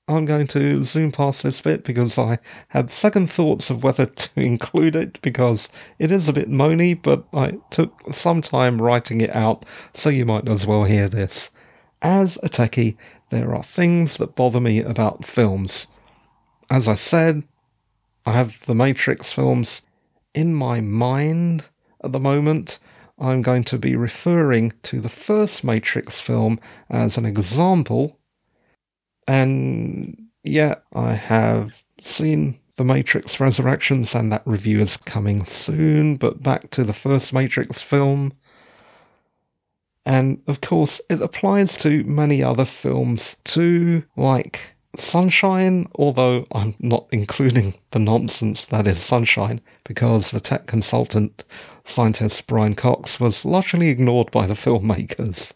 I'm 0.09 0.25
going 0.25 0.47
to 0.47 0.83
zoom 0.83 1.11
past 1.11 1.43
this 1.43 1.59
bit 1.59 1.83
because 1.83 2.17
I 2.17 2.39
had 2.69 2.89
second 2.89 3.29
thoughts 3.29 3.69
of 3.69 3.83
whether 3.83 4.05
to 4.05 4.29
include 4.39 4.95
it 4.95 5.21
because 5.21 5.67
it 5.99 6.11
is 6.11 6.29
a 6.29 6.33
bit 6.33 6.49
moany, 6.49 6.99
but 7.01 7.25
I 7.33 7.57
took 7.71 8.13
some 8.13 8.41
time 8.41 8.81
writing 8.81 9.21
it 9.21 9.35
out, 9.35 9.65
so 9.93 10.09
you 10.09 10.25
might 10.25 10.47
as 10.47 10.65
well 10.65 10.85
hear 10.85 11.09
this. 11.09 11.49
As 12.01 12.37
a 12.37 12.49
techie, 12.49 12.95
there 13.29 13.53
are 13.53 13.63
things 13.63 14.17
that 14.17 14.35
bother 14.35 14.61
me 14.61 14.79
about 14.79 15.25
films. 15.25 15.87
As 16.69 16.87
I 16.87 16.93
said, 16.93 17.43
I 18.25 18.31
have 18.31 18.65
the 18.65 18.75
Matrix 18.75 19.33
films 19.33 19.81
in 20.33 20.53
my 20.53 20.79
mind 20.79 21.65
at 22.03 22.11
the 22.13 22.19
moment. 22.19 22.79
I'm 23.19 23.41
going 23.41 23.63
to 23.65 23.77
be 23.77 23.95
referring 23.95 24.73
to 24.83 25.01
the 25.01 25.09
first 25.09 25.63
Matrix 25.63 26.19
film 26.19 26.59
as 26.89 27.17
an 27.17 27.25
example. 27.25 28.16
And 29.27 30.29
yeah, 30.43 30.75
I 30.95 31.13
have 31.13 31.83
seen 31.99 32.59
The 32.77 32.83
Matrix 32.83 33.39
Resurrections, 33.39 34.15
and 34.15 34.31
that 34.31 34.43
review 34.45 34.79
is 34.79 34.97
coming 34.97 35.45
soon. 35.45 36.15
But 36.15 36.41
back 36.41 36.69
to 36.71 36.83
the 36.83 36.93
first 36.93 37.33
Matrix 37.33 37.81
film. 37.81 38.33
And 40.05 40.41
of 40.47 40.61
course, 40.61 41.01
it 41.09 41.21
applies 41.21 41.75
to 41.77 42.03
many 42.05 42.41
other 42.41 42.63
films 42.63 43.35
too, 43.43 44.03
like 44.15 44.75
Sunshine, 44.95 45.87
although 45.95 46.47
I'm 46.53 46.75
not 46.79 47.07
including 47.11 47.75
the 47.91 47.99
nonsense 47.99 48.65
that 48.67 48.87
is 48.87 48.99
Sunshine, 48.99 49.59
because 49.83 50.31
the 50.31 50.39
tech 50.39 50.65
consultant 50.65 51.43
scientist 51.83 52.47
Brian 52.47 52.73
Cox 52.73 53.19
was 53.19 53.43
largely 53.43 53.89
ignored 53.89 54.31
by 54.31 54.47
the 54.47 54.53
filmmakers. 54.53 55.51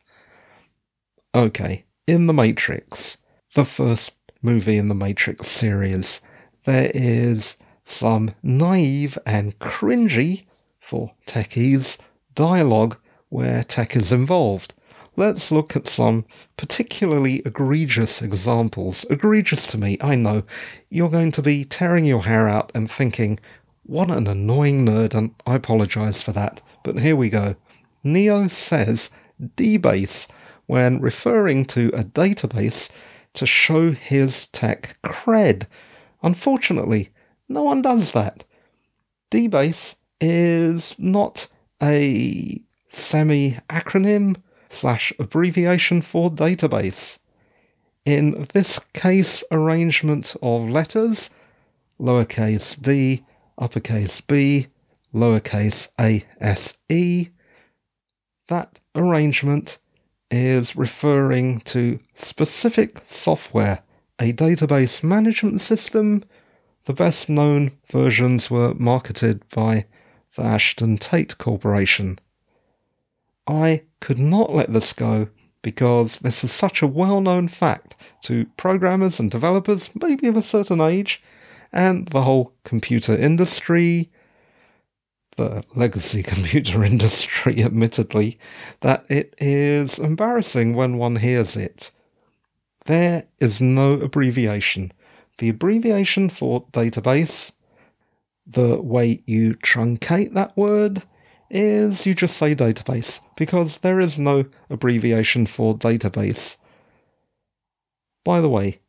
Okay, 1.33 1.85
in 2.05 2.27
The 2.27 2.33
Matrix, 2.33 3.17
the 3.53 3.65
first 3.65 4.13
movie 4.41 4.77
in 4.77 4.87
the 4.87 4.95
Matrix 4.95 5.47
series, 5.47 6.21
there 6.63 6.91
is 6.93 7.57
some 7.83 8.33
naive 8.41 9.17
and 9.25 9.57
cringy, 9.59 10.45
for 10.79 11.11
techies, 11.27 11.97
dialogue 12.33 12.97
where 13.29 13.63
tech 13.63 13.95
is 13.95 14.11
involved. 14.11 14.73
Let's 15.17 15.51
look 15.51 15.75
at 15.75 15.87
some 15.87 16.25
particularly 16.55 17.41
egregious 17.45 18.21
examples. 18.21 19.05
Egregious 19.09 19.67
to 19.67 19.77
me, 19.77 19.97
I 19.99 20.15
know. 20.15 20.43
You're 20.89 21.09
going 21.09 21.31
to 21.33 21.41
be 21.41 21.65
tearing 21.65 22.05
your 22.05 22.23
hair 22.23 22.47
out 22.47 22.71
and 22.73 22.89
thinking, 22.89 23.39
what 23.83 24.09
an 24.09 24.27
annoying 24.27 24.85
nerd, 24.85 25.13
and 25.13 25.35
I 25.45 25.55
apologise 25.55 26.21
for 26.21 26.31
that. 26.31 26.61
But 26.83 26.99
here 26.99 27.17
we 27.17 27.29
go. 27.29 27.55
Neo 28.03 28.47
says 28.47 29.09
dbase 29.57 30.27
when 30.67 31.01
referring 31.01 31.65
to 31.65 31.89
a 31.89 32.03
database 32.03 32.89
to 33.33 33.45
show 33.45 33.91
his 33.91 34.47
tech 34.47 34.97
cred. 35.03 35.65
Unfortunately, 36.23 37.09
no 37.47 37.63
one 37.63 37.81
does 37.81 38.11
that. 38.11 38.45
dbase 39.31 39.95
is 40.19 40.95
not 40.99 41.47
a 41.81 42.61
semi 42.87 43.57
acronym 43.69 44.35
slash 44.69 45.11
abbreviation 45.19 46.01
for 46.01 46.29
database. 46.29 47.17
In 48.05 48.47
this 48.53 48.79
case 48.93 49.43
arrangement 49.51 50.35
of 50.41 50.69
letters, 50.69 51.29
lowercase 51.99 52.81
d, 52.81 53.23
uppercase 53.57 54.21
b, 54.21 54.67
lowercase 55.13 55.87
a 55.99 56.25
s 56.39 56.73
e, 56.89 57.29
that 58.47 58.79
arrangement 58.95 59.79
is 60.31 60.75
referring 60.75 61.59
to 61.61 61.99
specific 62.13 63.01
software, 63.03 63.83
a 64.19 64.31
database 64.31 65.03
management 65.03 65.61
system. 65.61 66.23
The 66.85 66.93
best 66.93 67.29
known 67.29 67.71
versions 67.91 68.49
were 68.49 68.73
marketed 68.73 69.43
by 69.49 69.85
the 70.35 70.43
Ashton 70.43 70.97
Tate 70.97 71.37
Corporation. 71.37 72.17
I 73.45 73.83
could 73.99 74.19
not 74.19 74.53
let 74.53 74.71
this 74.71 74.93
go 74.93 75.27
because 75.61 76.19
this 76.19 76.43
is 76.43 76.51
such 76.51 76.81
a 76.81 76.87
well 76.87 77.21
known 77.21 77.47
fact 77.47 77.95
to 78.23 78.45
programmers 78.57 79.19
and 79.19 79.29
developers, 79.29 79.89
maybe 79.93 80.27
of 80.27 80.37
a 80.37 80.41
certain 80.41 80.81
age, 80.81 81.21
and 81.71 82.07
the 82.07 82.23
whole 82.23 82.53
computer 82.63 83.15
industry, 83.15 84.09
the 85.37 85.63
legacy 85.75 86.23
computer 86.35 86.83
industry, 86.83 87.63
admittedly, 87.63 88.37
that 88.81 89.05
it 89.09 89.33
is 89.39 89.99
embarrassing 89.99 90.75
when 90.75 90.97
one 90.97 91.17
hears 91.17 91.55
it. 91.55 91.91
There 92.85 93.25
is 93.39 93.61
no 93.61 93.93
abbreviation. 93.93 94.91
The 95.37 95.49
abbreviation 95.49 96.29
for 96.29 96.65
database, 96.67 97.51
the 98.45 98.81
way 98.81 99.23
you 99.25 99.53
truncate 99.55 100.33
that 100.33 100.55
word, 100.57 101.03
is 101.49 102.05
you 102.05 102.13
just 102.13 102.37
say 102.37 102.55
database 102.55 103.19
because 103.35 103.79
there 103.79 103.99
is 103.99 104.17
no 104.17 104.45
abbreviation 104.69 105.45
for 105.45 105.77
database. 105.77 106.55
By 108.23 108.39
the 108.39 108.49
way, 108.49 108.79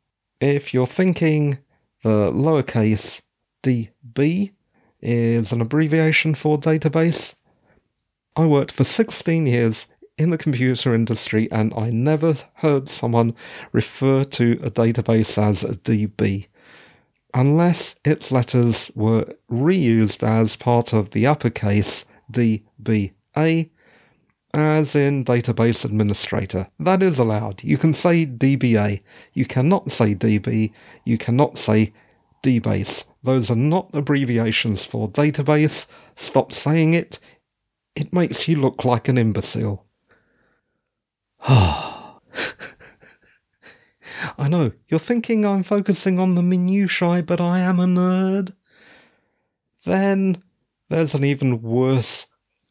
if 0.40 0.72
you're 0.72 0.86
thinking 0.86 1.58
the 2.02 2.30
lowercase 2.32 3.20
db 3.62 4.52
is 5.02 5.52
an 5.52 5.60
abbreviation 5.60 6.34
for 6.34 6.58
database, 6.58 7.34
I 8.36 8.46
worked 8.46 8.72
for 8.72 8.84
16 8.84 9.46
years 9.46 9.86
in 10.16 10.30
the 10.30 10.38
computer 10.38 10.94
industry 10.94 11.50
and 11.50 11.74
I 11.74 11.90
never 11.90 12.34
heard 12.54 12.88
someone 12.88 13.34
refer 13.72 14.24
to 14.24 14.60
a 14.62 14.70
database 14.70 15.36
as 15.36 15.64
a 15.64 15.74
DB 15.74 16.46
unless 17.34 17.94
its 18.04 18.30
letters 18.30 18.90
were 18.94 19.34
reused 19.50 20.22
as 20.22 20.56
part 20.56 20.92
of 20.92 21.10
the 21.10 21.26
uppercase 21.26 22.04
DBA, 22.30 23.70
as 24.54 24.94
in 24.94 25.24
database 25.24 25.84
administrator. 25.84 26.66
That 26.78 27.02
is 27.02 27.18
allowed. 27.18 27.64
You 27.64 27.78
can 27.78 27.92
say 27.92 28.26
DBA. 28.26 29.02
You 29.32 29.46
cannot 29.46 29.90
say 29.90 30.14
DB. 30.14 30.72
You 31.04 31.18
cannot 31.18 31.58
say 31.58 31.92
DBase. 32.42 33.04
Those 33.22 33.50
are 33.50 33.56
not 33.56 33.90
abbreviations 33.92 34.84
for 34.84 35.08
database. 35.08 35.86
Stop 36.16 36.52
saying 36.52 36.94
it. 36.94 37.18
It 37.94 38.12
makes 38.12 38.48
you 38.48 38.56
look 38.56 38.84
like 38.84 39.08
an 39.08 39.18
imbecile. 39.18 39.86
I 41.46 42.08
know, 44.48 44.72
you're 44.88 45.00
thinking 45.00 45.44
I'm 45.44 45.62
focusing 45.62 46.18
on 46.18 46.34
the 46.34 46.42
minutiae, 46.42 47.22
but 47.22 47.40
I 47.40 47.60
am 47.60 47.80
a 47.80 47.84
nerd. 47.84 48.54
Then 49.84 50.42
there's 50.88 51.14
an 51.14 51.24
even 51.24 51.62
worse 51.62 52.26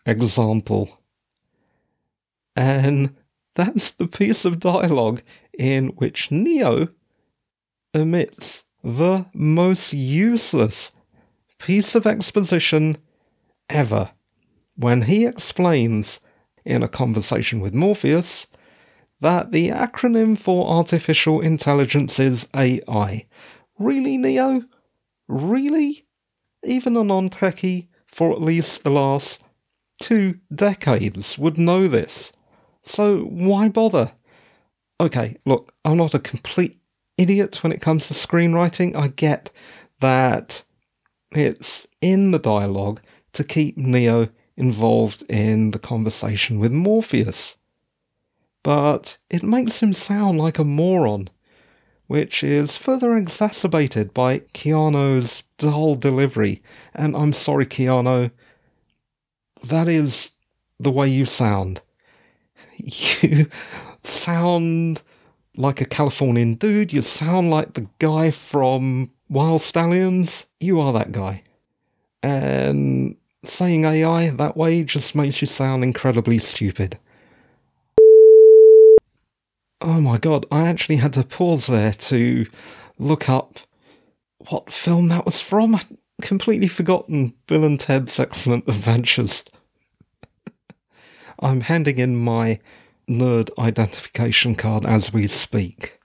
example. 0.05 0.99
And 2.55 3.15
that's 3.55 3.91
the 3.91 4.07
piece 4.07 4.45
of 4.45 4.59
dialogue 4.59 5.21
in 5.57 5.87
which 5.89 6.31
Neo 6.31 6.89
emits 7.93 8.63
the 8.83 9.25
most 9.33 9.93
useless 9.93 10.91
piece 11.59 11.95
of 11.95 12.07
exposition 12.07 12.97
ever 13.69 14.11
when 14.75 15.03
he 15.03 15.25
explains 15.25 16.19
in 16.65 16.81
a 16.83 16.87
conversation 16.87 17.59
with 17.59 17.73
Morpheus 17.73 18.47
that 19.19 19.51
the 19.51 19.69
acronym 19.69 20.37
for 20.37 20.67
artificial 20.67 21.39
intelligence 21.39 22.19
is 22.19 22.47
AI. 22.55 23.25
Really, 23.77 24.17
Neo? 24.17 24.63
Really? 25.27 26.05
Even 26.63 26.97
a 26.97 27.03
non 27.03 27.29
techie 27.29 27.85
for 28.07 28.31
at 28.31 28.41
least 28.41 28.83
the 28.83 28.89
last 28.89 29.43
two 30.01 30.39
decades 30.53 31.37
would 31.37 31.57
know 31.57 31.87
this. 31.87 32.31
So 32.81 33.19
why 33.21 33.69
bother? 33.69 34.11
Okay, 34.99 35.37
look, 35.45 35.73
I'm 35.85 35.97
not 35.97 36.13
a 36.13 36.19
complete 36.19 36.80
idiot 37.17 37.63
when 37.63 37.71
it 37.71 37.81
comes 37.81 38.07
to 38.07 38.13
screenwriting. 38.13 38.95
I 38.95 39.09
get 39.09 39.51
that 39.99 40.63
it's 41.31 41.87
in 42.01 42.31
the 42.31 42.39
dialogue 42.39 43.01
to 43.33 43.43
keep 43.43 43.77
Neo 43.77 44.29
involved 44.57 45.23
in 45.29 45.71
the 45.71 45.79
conversation 45.79 46.59
with 46.59 46.71
Morpheus. 46.71 47.57
But 48.63 49.17
it 49.29 49.43
makes 49.43 49.79
him 49.79 49.93
sound 49.93 50.39
like 50.39 50.59
a 50.59 50.63
moron 50.63 51.29
which 52.11 52.43
is 52.43 52.75
further 52.75 53.15
exacerbated 53.15 54.13
by 54.13 54.39
Keanu's 54.53 55.43
dull 55.57 55.95
delivery. 55.95 56.61
And 56.93 57.15
I'm 57.15 57.31
sorry, 57.31 57.65
Keanu, 57.65 58.31
that 59.63 59.87
is 59.87 60.31
the 60.77 60.91
way 60.91 61.07
you 61.07 61.25
sound. 61.25 61.81
You 63.21 63.49
sound 64.03 65.01
like 65.55 65.81
a 65.81 65.85
Californian 65.85 66.55
dude. 66.55 66.93
You 66.93 67.01
sound 67.01 67.49
like 67.49 67.73
the 67.73 67.87
guy 67.99 68.31
from 68.31 69.11
Wild 69.29 69.61
Stallions. 69.61 70.47
You 70.59 70.79
are 70.79 70.93
that 70.93 71.11
guy. 71.11 71.43
And 72.23 73.15
saying 73.43 73.85
AI 73.85 74.29
that 74.29 74.55
way 74.55 74.83
just 74.83 75.15
makes 75.15 75.41
you 75.41 75.47
sound 75.47 75.83
incredibly 75.83 76.39
stupid. 76.39 76.99
Oh 79.83 79.99
my 79.99 80.19
god, 80.19 80.45
I 80.51 80.67
actually 80.67 80.97
had 80.97 81.13
to 81.13 81.23
pause 81.23 81.65
there 81.65 81.93
to 81.93 82.45
look 82.99 83.27
up 83.27 83.59
what 84.49 84.71
film 84.71 85.07
that 85.07 85.25
was 85.25 85.41
from. 85.41 85.73
I'd 85.73 85.85
completely 86.21 86.67
forgotten 86.67 87.33
Bill 87.47 87.63
and 87.63 87.79
Ted's 87.79 88.19
Excellent 88.19 88.67
Adventures. 88.67 89.43
I'm 91.39 91.61
handing 91.61 91.97
in 91.97 92.15
my 92.15 92.59
nerd 93.11 93.49
identification 93.57 94.55
card 94.55 94.85
as 94.85 95.13
we 95.13 95.27
speak 95.27 95.99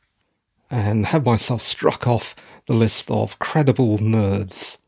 and 0.71 1.07
have 1.07 1.25
myself 1.25 1.63
struck 1.63 2.07
off 2.07 2.35
the 2.67 2.75
list 2.75 3.11
of 3.11 3.39
credible 3.39 3.99
nerds. 3.99 4.79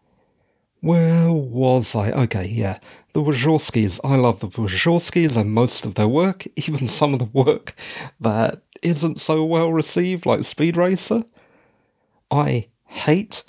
Where 0.81 1.33
was 1.33 1.94
I? 1.94 2.11
Okay, 2.11 2.46
yeah. 2.46 2.78
The 3.12 3.22
Wachowskis. 3.22 4.00
I 4.04 4.16
love 4.16 4.40
the 4.40 4.48
Wachowskis 4.48 5.37
and 5.37 5.52
most 5.52 5.87
of 5.87 5.94
their 5.94 6.09
work, 6.09 6.46
even 6.57 6.87
some 6.87 7.12
of 7.12 7.18
the 7.18 7.24
work 7.26 7.74
that 8.20 8.62
isn't 8.83 9.20
so 9.20 9.44
well 9.44 9.72
received, 9.72 10.26
like 10.26 10.44
Speed 10.44 10.76
Racer. 10.76 11.24
I 12.31 12.68
hate 12.87 13.42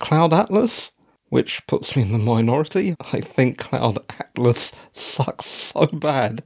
Cloud 0.00 0.32
Atlas, 0.32 0.92
which 1.28 1.66
puts 1.66 1.94
me 1.96 2.02
in 2.02 2.12
the 2.12 2.18
minority. 2.18 2.96
I 3.12 3.20
think 3.20 3.58
Cloud 3.58 3.98
Atlas 4.18 4.72
sucks 4.92 5.46
so 5.46 5.86
bad. 5.86 6.42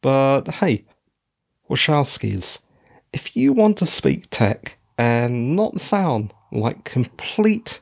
But 0.00 0.48
hey, 0.48 0.84
Wachowskis, 1.68 2.58
if 3.12 3.36
you 3.36 3.52
want 3.52 3.78
to 3.78 3.86
speak 3.86 4.30
tech 4.30 4.78
and 4.96 5.56
not 5.56 5.80
sound 5.80 6.32
like 6.52 6.84
complete 6.84 7.80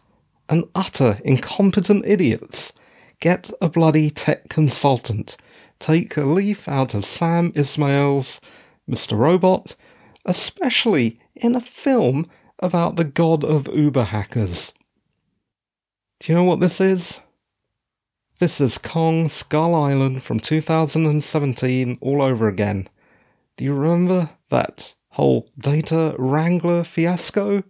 and 0.48 0.64
utter 0.74 1.18
incompetent 1.24 2.04
idiots, 2.06 2.72
get 3.20 3.50
a 3.60 3.68
bloody 3.68 4.10
tech 4.10 4.48
consultant. 4.48 5.36
Take 5.78 6.16
a 6.16 6.24
leaf 6.24 6.68
out 6.68 6.94
of 6.94 7.04
Sam 7.04 7.52
Esmail's 7.52 8.40
Mr. 8.88 9.18
Robot, 9.18 9.76
especially 10.24 11.18
in 11.34 11.54
a 11.54 11.60
film 11.60 12.26
about 12.60 12.96
the 12.96 13.04
god 13.04 13.44
of 13.44 13.68
Uber 13.74 14.04
hackers. 14.04 14.72
Do 16.20 16.32
you 16.32 16.36
know 16.36 16.44
what 16.44 16.60
this 16.60 16.80
is? 16.80 17.20
This 18.38 18.60
is 18.60 18.76
Kong 18.76 19.28
Skull 19.28 19.74
Island 19.74 20.22
from 20.22 20.40
2017 20.40 21.96
all 22.02 22.20
over 22.20 22.46
again. 22.48 22.86
Do 23.56 23.64
you 23.64 23.72
remember 23.72 24.28
that 24.50 24.94
whole 25.12 25.48
data 25.56 26.14
wrangler 26.18 26.84
fiasco? 26.84 27.64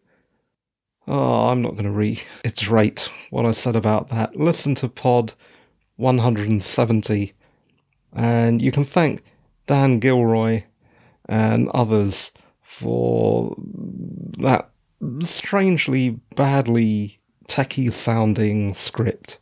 Oh, 1.07 1.49
I'm 1.51 1.63
not 1.63 1.77
going 1.77 1.85
to 1.85 1.93
reiterate 1.93 3.09
what 3.31 3.47
I 3.47 3.53
said 3.53 3.77
about 3.77 4.09
that. 4.09 4.35
Listen 4.35 4.75
to 4.77 4.89
pod 4.89 5.35
170, 5.95 7.33
and 8.13 8.61
you 8.61 8.73
can 8.73 8.83
thank 8.83 9.23
Dan 9.69 10.01
Gilroy 10.01 10.65
and 11.29 11.69
others 11.75 12.33
for 12.61 13.55
that 14.39 14.71
strangely 15.21 16.19
badly 16.35 17.21
techie 17.47 17.93
sounding 17.93 18.75
script. 18.75 19.39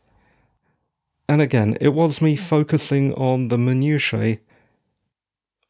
And 1.27 1.41
again, 1.41 1.77
it 1.81 1.89
was 1.89 2.21
me 2.21 2.35
mm. 2.35 2.39
focusing 2.39 3.13
on 3.13 3.47
the 3.47 3.57
minutiae. 3.57 4.39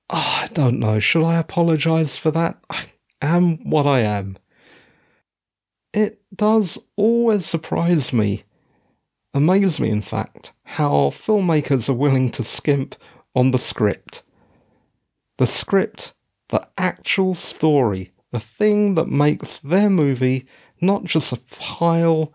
Oh, 0.09 0.39
I 0.43 0.47
don't 0.53 0.79
know. 0.79 0.99
Should 0.99 1.25
I 1.25 1.37
apologize 1.37 2.17
for 2.17 2.31
that? 2.31 2.57
I 2.69 2.85
am 3.21 3.69
what 3.69 3.87
I 3.87 4.01
am. 4.01 4.37
It 5.93 6.21
does 6.35 6.77
always 6.97 7.45
surprise 7.45 8.11
me, 8.11 8.43
amaze 9.33 9.79
me, 9.79 9.89
in 9.89 10.01
fact, 10.01 10.51
how 10.63 11.09
filmmakers 11.09 11.87
are 11.87 11.93
willing 11.93 12.29
to 12.31 12.43
skimp 12.43 12.95
on 13.33 13.51
the 13.51 13.57
script. 13.57 14.23
The 15.37 15.47
script, 15.47 16.13
the 16.49 16.67
actual 16.77 17.33
story, 17.33 18.11
the 18.31 18.39
thing 18.41 18.95
that 18.95 19.07
makes 19.07 19.57
their 19.59 19.89
movie 19.89 20.45
not 20.81 21.05
just 21.05 21.31
a 21.31 21.37
pile 21.37 22.33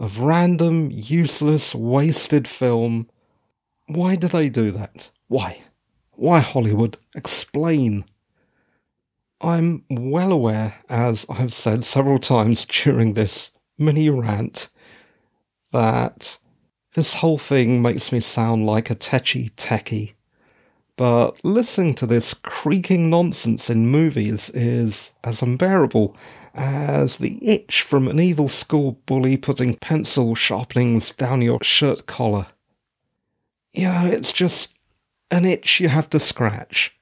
of 0.00 0.18
random, 0.18 0.90
useless, 0.90 1.74
wasted 1.74 2.48
film. 2.48 3.08
Why 3.86 4.16
do 4.16 4.28
they 4.28 4.48
do 4.48 4.70
that? 4.70 5.10
Why? 5.28 5.62
Why, 6.12 6.40
Hollywood? 6.40 6.96
Explain. 7.14 8.06
I'm 9.42 9.84
well 9.90 10.32
aware, 10.32 10.74
as 10.88 11.26
I've 11.28 11.52
said 11.52 11.84
several 11.84 12.18
times 12.18 12.64
during 12.64 13.12
this 13.12 13.50
mini 13.78 14.08
rant, 14.08 14.68
that 15.70 16.38
this 16.94 17.14
whole 17.14 17.38
thing 17.38 17.82
makes 17.82 18.10
me 18.10 18.20
sound 18.20 18.66
like 18.66 18.90
a 18.90 18.94
tetchy 18.94 19.50
techie. 19.50 20.14
But 20.96 21.42
listening 21.44 21.94
to 21.96 22.06
this 22.06 22.34
creaking 22.34 23.08
nonsense 23.10 23.70
in 23.70 23.88
movies 23.88 24.50
is 24.50 25.12
as 25.24 25.42
unbearable 25.42 26.16
as 26.54 27.18
the 27.18 27.38
itch 27.46 27.82
from 27.82 28.08
an 28.08 28.20
evil 28.20 28.48
school 28.48 28.98
bully 29.06 29.36
putting 29.36 29.76
pencil 29.76 30.34
sharpenings 30.34 31.16
down 31.16 31.42
your 31.42 31.58
shirt 31.62 32.06
collar. 32.06 32.46
You 33.72 33.88
know, 33.88 34.06
it's 34.06 34.32
just 34.32 34.74
an 35.30 35.44
itch 35.44 35.80
you 35.80 35.88
have 35.88 36.10
to 36.10 36.18
scratch. 36.20 36.96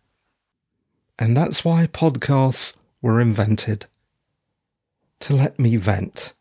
And 1.18 1.36
that's 1.36 1.64
why 1.64 1.86
podcasts 1.86 2.74
were 3.02 3.20
invented 3.20 3.86
to 5.20 5.34
let 5.34 5.58
me 5.58 5.76
vent. 5.76 6.34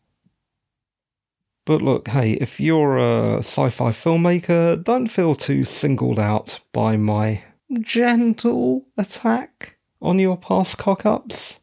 But 1.65 1.82
look, 1.82 2.08
hey, 2.10 2.34
if 2.34 2.60
you're 2.60 2.98
a 2.98 3.39
sci 3.39 3.70
fi 3.70 3.91
filmmaker, 3.91 4.82
don't 4.82 5.08
feel 5.08 5.36
too 5.36 5.65
singled 5.65 6.20
out 6.20 6.62
by 6.72 6.96
my 6.96 7.43
gentle 7.82 8.86
attack 8.98 9.78
on 10.02 10.20
your 10.20 10.38
past 10.38 10.78
cock 10.78 11.06
ups, 11.06 11.60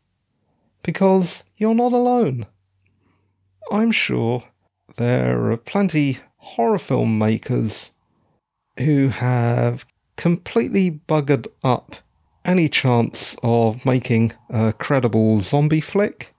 because 0.84 1.42
you're 1.56 1.74
not 1.74 1.92
alone. 1.92 2.46
I'm 3.72 3.90
sure 3.90 4.44
there 4.96 5.50
are 5.50 5.56
plenty 5.56 6.18
horror 6.36 6.78
film 6.78 7.18
makers 7.18 7.90
who 8.78 9.08
have 9.08 9.84
completely 10.16 10.90
buggered 10.90 11.48
up 11.64 11.96
any 12.44 12.68
chance 12.68 13.34
of 13.42 13.84
making 13.84 14.32
a 14.50 14.72
credible 14.74 15.40
zombie 15.40 15.80
flick 15.80 16.34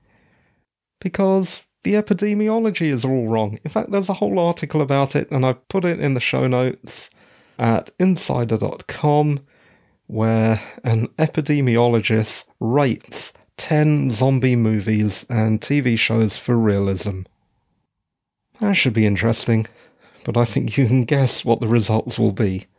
because 1.02 1.66
the 1.84 1.94
epidemiology 1.94 2.88
is 2.88 3.04
all 3.04 3.28
wrong. 3.28 3.60
In 3.64 3.72
fact, 3.72 3.92
there's 3.92 4.10
a 4.10 4.16
whole 4.16 4.40
article 4.40 4.82
about 4.82 5.16
it, 5.16 5.30
and 5.32 5.46
I've 5.46 5.68
put 5.68 5.86
it 5.86 6.00
in 6.00 6.14
the 6.14 6.20
show 6.20 6.48
notes 6.48 7.10
at 7.58 7.90
insider.com 8.00 9.40
where 10.08 10.62
an 10.84 11.08
epidemiologist 11.18 12.44
rates 12.60 13.34
10 13.58 14.10
zombie 14.10 14.56
movies 14.56 15.26
and 15.30 15.62
TV 15.62 15.98
shows 15.98 16.38
for 16.38 16.58
realism. 16.58 17.22
That 18.60 18.74
should 18.74 18.94
be 18.94 19.06
interesting, 19.06 19.68
but 20.24 20.38
I 20.38 20.46
think 20.46 20.78
you 20.78 20.88
can 20.88 21.04
guess 21.06 21.46
what 21.46 21.62
the 21.62 21.68
results 21.68 22.20
will 22.20 22.32
be. 22.32 22.66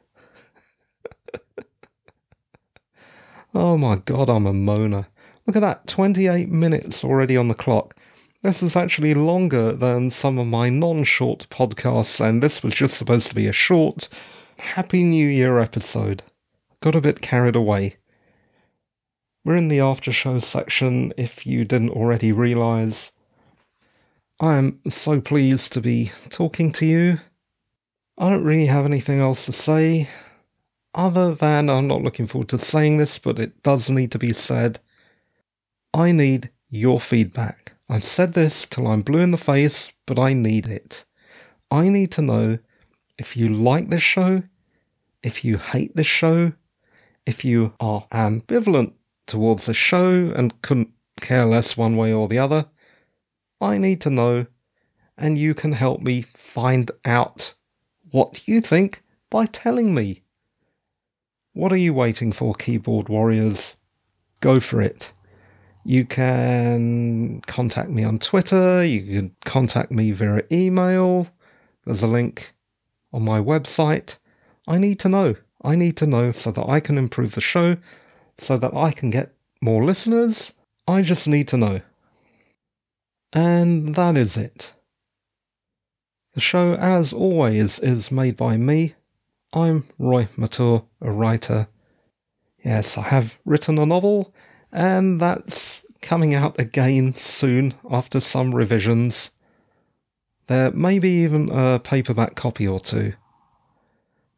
Oh 3.54 3.78
my 3.78 3.96
god, 3.96 4.28
I'm 4.28 4.44
a 4.44 4.52
moaner. 4.52 5.06
Look 5.46 5.56
at 5.56 5.60
that, 5.60 5.86
28 5.86 6.50
minutes 6.50 7.02
already 7.02 7.38
on 7.38 7.48
the 7.48 7.54
clock. 7.54 7.96
This 8.42 8.62
is 8.62 8.76
actually 8.76 9.14
longer 9.14 9.72
than 9.72 10.10
some 10.10 10.38
of 10.38 10.46
my 10.46 10.68
non 10.68 11.04
short 11.04 11.46
podcasts, 11.48 12.20
and 12.20 12.42
this 12.42 12.62
was 12.62 12.74
just 12.74 12.98
supposed 12.98 13.28
to 13.28 13.34
be 13.34 13.46
a 13.46 13.52
short 13.52 14.10
Happy 14.58 15.02
New 15.02 15.26
Year 15.26 15.58
episode. 15.58 16.22
Got 16.82 16.96
a 16.96 17.00
bit 17.00 17.22
carried 17.22 17.56
away. 17.56 17.96
We're 19.46 19.54
in 19.54 19.68
the 19.68 19.78
after 19.78 20.10
show 20.10 20.40
section 20.40 21.12
if 21.16 21.46
you 21.46 21.64
didn't 21.64 21.90
already 21.90 22.32
realise. 22.32 23.12
I 24.40 24.56
am 24.56 24.80
so 24.88 25.20
pleased 25.20 25.72
to 25.72 25.80
be 25.80 26.10
talking 26.30 26.72
to 26.72 26.84
you. 26.84 27.20
I 28.18 28.28
don't 28.28 28.42
really 28.42 28.66
have 28.66 28.84
anything 28.84 29.20
else 29.20 29.46
to 29.46 29.52
say 29.52 30.08
other 30.96 31.32
than 31.32 31.70
I'm 31.70 31.86
not 31.86 32.02
looking 32.02 32.26
forward 32.26 32.48
to 32.48 32.58
saying 32.58 32.98
this, 32.98 33.18
but 33.18 33.38
it 33.38 33.62
does 33.62 33.88
need 33.88 34.10
to 34.10 34.18
be 34.18 34.32
said. 34.32 34.80
I 35.94 36.10
need 36.10 36.50
your 36.68 36.98
feedback. 36.98 37.74
I've 37.88 38.02
said 38.02 38.32
this 38.32 38.66
till 38.66 38.88
I'm 38.88 39.02
blue 39.02 39.20
in 39.20 39.30
the 39.30 39.38
face, 39.38 39.92
but 40.06 40.18
I 40.18 40.32
need 40.32 40.66
it. 40.66 41.04
I 41.70 41.88
need 41.88 42.10
to 42.12 42.22
know 42.22 42.58
if 43.16 43.36
you 43.36 43.48
like 43.48 43.90
this 43.90 44.02
show, 44.02 44.42
if 45.22 45.44
you 45.44 45.58
hate 45.58 45.94
this 45.94 46.08
show, 46.08 46.50
if 47.24 47.44
you 47.44 47.74
are 47.78 48.08
ambivalent 48.10 48.94
towards 49.26 49.66
the 49.66 49.74
show 49.74 50.32
and 50.34 50.60
couldn't 50.62 50.90
care 51.20 51.44
less 51.44 51.76
one 51.76 51.96
way 51.96 52.12
or 52.12 52.28
the 52.28 52.38
other. 52.38 52.66
I 53.60 53.78
need 53.78 54.00
to 54.02 54.10
know, 54.10 54.46
and 55.16 55.38
you 55.38 55.54
can 55.54 55.72
help 55.72 56.00
me 56.00 56.22
find 56.22 56.90
out 57.04 57.54
what 58.10 58.46
you 58.46 58.60
think 58.60 59.02
by 59.30 59.46
telling 59.46 59.94
me. 59.94 60.22
What 61.52 61.72
are 61.72 61.78
you 61.78 61.94
waiting 61.94 62.32
for, 62.32 62.54
keyboard 62.54 63.08
warriors? 63.08 63.76
Go 64.40 64.60
for 64.60 64.82
it. 64.82 65.12
You 65.84 66.04
can 66.04 67.40
contact 67.46 67.90
me 67.90 68.04
on 68.04 68.18
Twitter. 68.18 68.84
You 68.84 69.02
can 69.02 69.36
contact 69.44 69.90
me 69.90 70.10
via 70.10 70.42
email. 70.50 71.28
There's 71.84 72.02
a 72.02 72.08
link 72.08 72.54
on 73.12 73.24
my 73.24 73.40
website. 73.40 74.18
I 74.66 74.78
need 74.78 74.98
to 75.00 75.08
know. 75.08 75.36
I 75.62 75.76
need 75.76 75.96
to 75.98 76.06
know 76.06 76.32
so 76.32 76.50
that 76.50 76.68
I 76.68 76.80
can 76.80 76.98
improve 76.98 77.34
the 77.34 77.40
show, 77.40 77.76
so 78.38 78.56
that 78.56 78.74
I 78.74 78.92
can 78.92 79.10
get 79.10 79.34
more 79.60 79.84
listeners. 79.84 80.52
I 80.86 81.02
just 81.02 81.26
need 81.26 81.48
to 81.48 81.56
know. 81.56 81.80
And 83.32 83.94
that 83.94 84.16
is 84.16 84.36
it. 84.36 84.72
The 86.34 86.40
show, 86.40 86.74
as 86.74 87.12
always, 87.12 87.78
is 87.78 88.10
made 88.10 88.36
by 88.36 88.56
me. 88.56 88.94
I'm 89.52 89.84
Roy 89.98 90.28
Mathur, 90.36 90.84
a 91.00 91.10
writer. 91.10 91.68
Yes, 92.62 92.98
I 92.98 93.02
have 93.02 93.38
written 93.44 93.78
a 93.78 93.86
novel, 93.86 94.34
and 94.70 95.20
that's 95.20 95.82
coming 96.02 96.34
out 96.34 96.60
again 96.60 97.14
soon 97.14 97.74
after 97.90 98.20
some 98.20 98.54
revisions. 98.54 99.30
There 100.46 100.70
may 100.72 100.98
be 100.98 101.22
even 101.22 101.48
a 101.50 101.78
paperback 101.78 102.34
copy 102.36 102.68
or 102.68 102.80
two. 102.80 103.14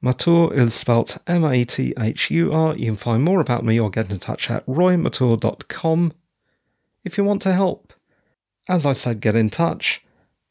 Mathur 0.03 0.53
is 0.53 0.75
spelt 0.75 1.19
M 1.27 1.45
A 1.45 1.65
T 1.65 1.93
H 1.99 2.31
U 2.31 2.53
R. 2.53 2.77
You 2.77 2.87
can 2.87 2.97
find 2.97 3.23
more 3.23 3.41
about 3.41 3.65
me 3.65 3.81
or 3.81 3.91
get 3.91 4.11
in 4.11 4.19
touch 4.19 4.51
at 4.51 4.65
roymathur.com 4.67 6.13
if 7.05 7.19
you 7.19 7.25
want 7.25 7.43
to 7.43 7.53
help. 7.53 7.93
As 8.69 8.87
I 8.87 8.93
said, 8.93 9.21
get 9.21 9.35
in 9.35 9.51
touch. 9.51 10.03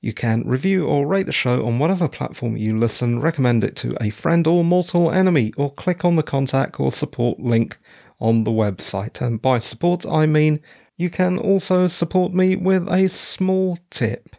You 0.01 0.13
can 0.13 0.47
review 0.47 0.85
or 0.85 1.07
rate 1.07 1.25
the 1.25 1.31
show 1.31 1.65
on 1.65 1.79
whatever 1.79 2.07
platform 2.07 2.55
you 2.55 2.77
listen, 2.77 3.19
recommend 3.19 3.63
it 3.63 3.75
to 3.77 3.97
a 4.01 4.09
friend 4.09 4.45
or 4.45 4.63
mortal 4.63 5.11
enemy, 5.11 5.53
or 5.57 5.71
click 5.71 6.05
on 6.05 6.15
the 6.15 6.23
contact 6.23 6.79
or 6.79 6.91
support 6.91 7.39
link 7.39 7.77
on 8.19 8.43
the 8.43 8.51
website. 8.51 9.21
And 9.21 9.41
by 9.41 9.59
support, 9.59 10.05
I 10.05 10.25
mean 10.25 10.61
you 10.97 11.09
can 11.09 11.37
also 11.37 11.87
support 11.87 12.33
me 12.33 12.55
with 12.55 12.87
a 12.89 13.07
small 13.07 13.77
tip. 13.89 14.35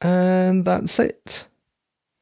And 0.00 0.64
that's 0.64 0.98
it. 0.98 1.47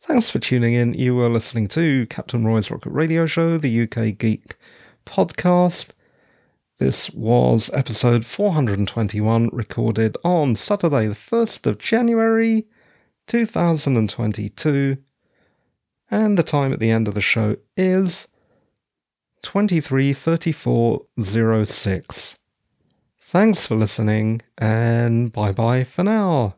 Thanks 0.07 0.31
for 0.31 0.39
tuning 0.39 0.75
in. 0.75 0.95
You 0.95 1.17
were 1.17 1.29
listening 1.29 1.67
to 1.67 2.07
Captain 2.07 2.47
Roy's 2.47 2.71
Rocket 2.71 2.91
Radio 2.91 3.27
Show, 3.27 3.59
the 3.59 3.83
UK 3.83 4.17
Geek 4.17 4.55
podcast. 5.05 5.91
This 6.79 7.11
was 7.11 7.69
episode 7.73 8.25
421, 8.25 9.51
recorded 9.53 10.17
on 10.23 10.55
Saturday, 10.55 11.09
the 11.09 11.15
1st 11.15 11.67
of 11.67 11.79
January 11.79 12.69
2022. 13.27 14.99
And 16.09 16.39
the 16.39 16.45
time 16.45 16.73
at 16.73 16.79
the 16.79 16.91
end 16.91 17.09
of 17.09 17.15
the 17.15 17.21
show 17.21 17.57
is 17.77 18.29
233406. 19.43 22.37
Thanks 23.21 23.67
for 23.67 23.75
listening, 23.75 24.41
and 24.57 25.33
bye 25.33 25.51
bye 25.51 25.83
for 25.83 26.05
now. 26.05 26.55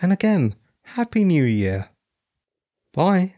And 0.00 0.14
again, 0.14 0.54
Happy 0.82 1.24
New 1.24 1.44
Year. 1.44 1.90
Bye. 2.96 3.35